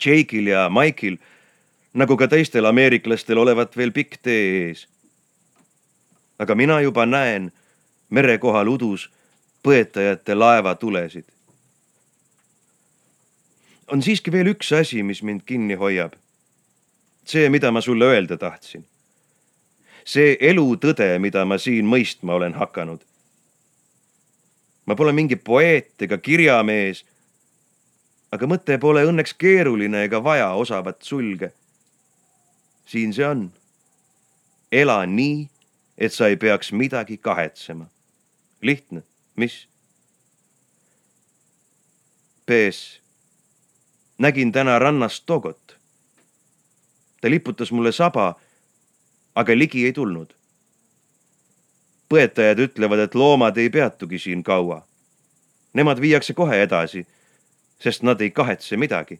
Jake'il 0.01 0.53
ja 0.53 0.69
Mike'il, 0.73 1.19
nagu 1.95 2.17
ka 2.17 2.29
teistel 2.29 2.69
ameeriklastel, 2.69 3.39
olevat 3.39 3.77
veel 3.77 3.93
pikk 3.93 4.21
tee 4.23 4.69
ees. 4.69 4.87
aga 6.39 6.55
mina 6.55 6.81
juba 6.81 7.07
näen 7.07 7.53
mere 8.11 8.39
kohal 8.39 8.69
udus 8.69 9.09
põetajate 9.65 10.35
laevatulesid. 10.35 11.25
on 13.93 14.03
siiski 14.03 14.33
veel 14.33 14.47
üks 14.47 14.73
asi, 14.73 15.03
mis 15.03 15.23
mind 15.23 15.43
kinni 15.47 15.75
hoiab 15.75 16.13
see, 17.27 17.49
mida 17.49 17.71
ma 17.71 17.81
sulle 17.81 18.05
öelda 18.05 18.37
tahtsin. 18.37 18.87
See 20.07 20.37
elutõde, 20.41 21.09
mida 21.19 21.45
ma 21.45 21.59
siin 21.59 21.87
mõistma 21.91 22.37
olen 22.39 22.55
hakanud. 22.55 23.03
ma 24.87 24.95
pole 24.95 25.13
mingi 25.13 25.37
poeet 25.37 26.03
ega 26.03 26.19
kirjamees. 26.19 27.05
aga 28.31 28.47
mõte 28.47 28.79
pole 28.79 29.03
õnneks 29.05 29.35
keeruline 29.39 30.05
ega 30.05 30.23
vaja 30.23 30.53
osavat 30.55 31.03
sulge. 31.03 31.53
siin 32.87 33.13
see 33.13 33.27
on. 33.27 33.53
ela 34.73 35.07
nii, 35.07 35.49
et 35.99 36.13
sa 36.13 36.29
ei 36.29 36.37
peaks 36.37 36.73
midagi 36.73 37.17
kahetsema. 37.17 37.87
lihtne, 38.63 39.03
mis? 39.37 39.67
PS. 42.47 43.01
nägin 44.19 44.53
täna 44.53 44.79
rannas 44.79 45.21
Togot 45.21 45.77
ta 47.21 47.31
liputas 47.31 47.73
mulle 47.73 47.93
saba, 47.93 48.35
aga 49.37 49.59
ligi 49.59 49.84
ei 49.84 49.93
tulnud. 49.93 50.32
põetajad 52.09 52.61
ütlevad, 52.62 53.01
et 53.03 53.14
loomad 53.18 53.57
ei 53.59 53.70
peatugi 53.70 54.18
siin 54.22 54.43
kaua. 54.47 54.84
Nemad 55.74 55.99
viiakse 56.01 56.34
kohe 56.39 56.61
edasi, 56.62 57.03
sest 57.82 58.05
nad 58.07 58.20
ei 58.20 58.30
kahetse 58.30 58.76
midagi. 58.76 59.18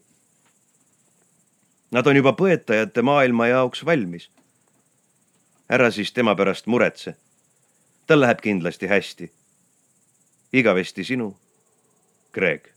Nad 1.91 2.07
on 2.07 2.15
juba 2.15 2.31
põetajate 2.31 3.01
maailma 3.01 3.47
jaoks 3.47 3.85
valmis. 3.85 4.29
ära 5.69 5.91
siis 5.91 6.11
tema 6.11 6.35
pärast 6.35 6.65
muretse. 6.67 7.15
tal 8.07 8.21
läheb 8.21 8.41
kindlasti 8.41 8.87
hästi. 8.87 9.31
igavesti 10.53 11.03
sinu, 11.03 11.37
Greg 12.33 12.76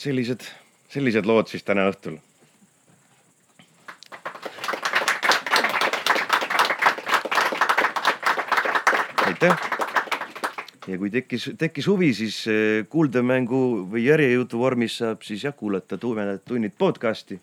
sellised, 0.00 0.44
sellised 0.88 1.28
lood 1.28 1.50
siis 1.50 1.64
täna 1.66 1.88
õhtul. 1.90 2.18
aitäh. 9.30 9.58
ja 10.88 10.96
kui 10.98 11.10
tekkis, 11.12 11.50
tekkis 11.58 11.86
huvi, 11.86 12.10
siis 12.16 12.38
eh, 12.50 12.86
kuuldemängu 12.90 13.60
või 13.92 14.06
järjejutu 14.08 14.58
vormis 14.58 14.96
saab 14.98 15.22
siis 15.22 15.44
jah 15.44 15.54
kuulata 15.56 15.98
Tumedad 16.00 16.40
tunnid 16.48 16.74
podcast'i 16.78 17.38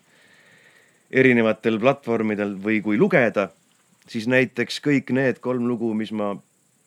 erinevatel 1.10 1.78
platvormidel 1.80 2.56
või 2.64 2.82
kui 2.84 2.98
lugeda, 3.00 3.48
siis 4.08 4.26
näiteks 4.28 4.82
kõik 4.84 5.14
need 5.16 5.38
kolm 5.40 5.64
lugu, 5.70 5.92
mis 5.94 6.10
ma 6.12 6.34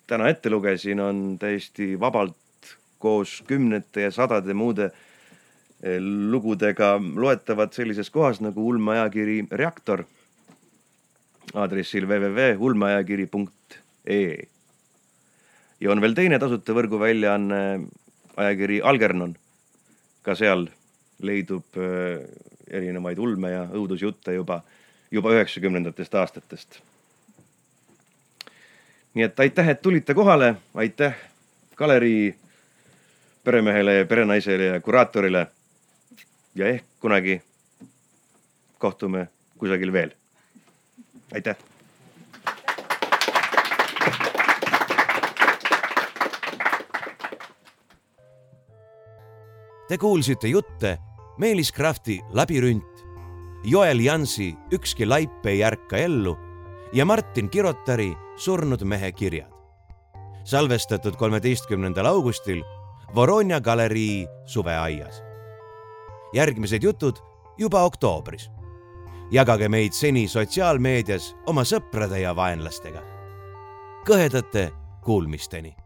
täna 0.07 0.29
ette 0.29 0.51
lugesin, 0.51 0.99
on 0.99 1.23
täiesti 1.39 1.95
vabalt 1.99 2.75
koos 2.99 3.39
kümnete 3.47 4.05
ja 4.05 4.11
sadade 4.13 4.53
muude 4.53 4.91
lugudega 6.31 6.95
loetavad 7.15 7.73
sellises 7.73 8.09
kohas 8.13 8.41
nagu 8.41 8.67
ulmeajakiri 8.69 9.45
Reaktor 9.51 10.03
aadressil 11.53 12.07
www.ulmeajakiri.ee. 12.07 14.47
ja 15.81 15.91
on 15.91 16.01
veel 16.01 16.13
teine 16.13 16.39
tasuta 16.39 16.73
võrguväljaanne, 16.73 17.79
ajakiri 18.37 18.81
Algernon. 18.81 19.35
ka 20.21 20.35
seal 20.35 20.67
leidub 21.21 21.63
eh, 21.77 22.19
erinevaid 22.69 23.17
ulme 23.17 23.51
ja 23.51 23.67
õudusjutte 23.73 24.33
juba, 24.33 24.61
juba 25.11 25.31
üheksakümnendatest 25.33 26.15
aastatest. 26.15 26.79
nii 29.13 29.23
et 29.23 29.39
aitäh, 29.39 29.69
et 29.69 29.81
tulite 29.81 30.13
kohale, 30.13 30.55
aitäh 30.73 31.15
galerii 31.75 32.35
peremehele 33.43 33.95
ja 33.95 34.05
perenaisele 34.05 34.65
ja 34.65 34.79
kuraatorile 34.79 35.47
ja 36.55 36.67
ehk 36.67 36.85
kunagi 36.99 37.41
kohtume 38.77 39.27
kusagil 39.57 39.93
veel. 39.93 40.11
aitäh. 41.33 41.55
Te 49.87 49.97
kuulsite 49.97 50.47
jutte 50.47 50.97
Meelis 51.37 51.71
Krafti 51.71 52.21
Labürint, 52.31 53.05
Joel 53.63 53.99
Jansi 53.99 54.55
Ükski 54.71 55.05
laip 55.05 55.45
ei 55.45 55.63
ärka 55.63 55.97
ellu 55.97 56.37
ja 56.93 57.05
Martin 57.05 57.49
Kirotari 57.49 58.13
Surnud 58.35 58.83
mehe 58.83 59.11
kirjad. 59.11 59.51
salvestatud 60.43 61.15
kolmeteistkümnendal 61.15 62.05
augustil 62.05 62.63
Voronja 63.15 63.59
galerii 63.61 64.27
suveaias. 64.45 65.30
Järgmised 66.33 66.83
jutud 66.83 67.15
juba 67.57 67.83
oktoobris. 67.83 68.49
jagage 69.31 69.69
meid 69.69 69.93
seni 69.93 70.27
sotsiaalmeedias 70.27 71.35
oma 71.47 71.61
sõprade 71.61 72.19
ja 72.19 72.35
vaenlastega. 72.35 73.01
kõhedate 74.05 74.71
kuulmisteni 75.01 75.80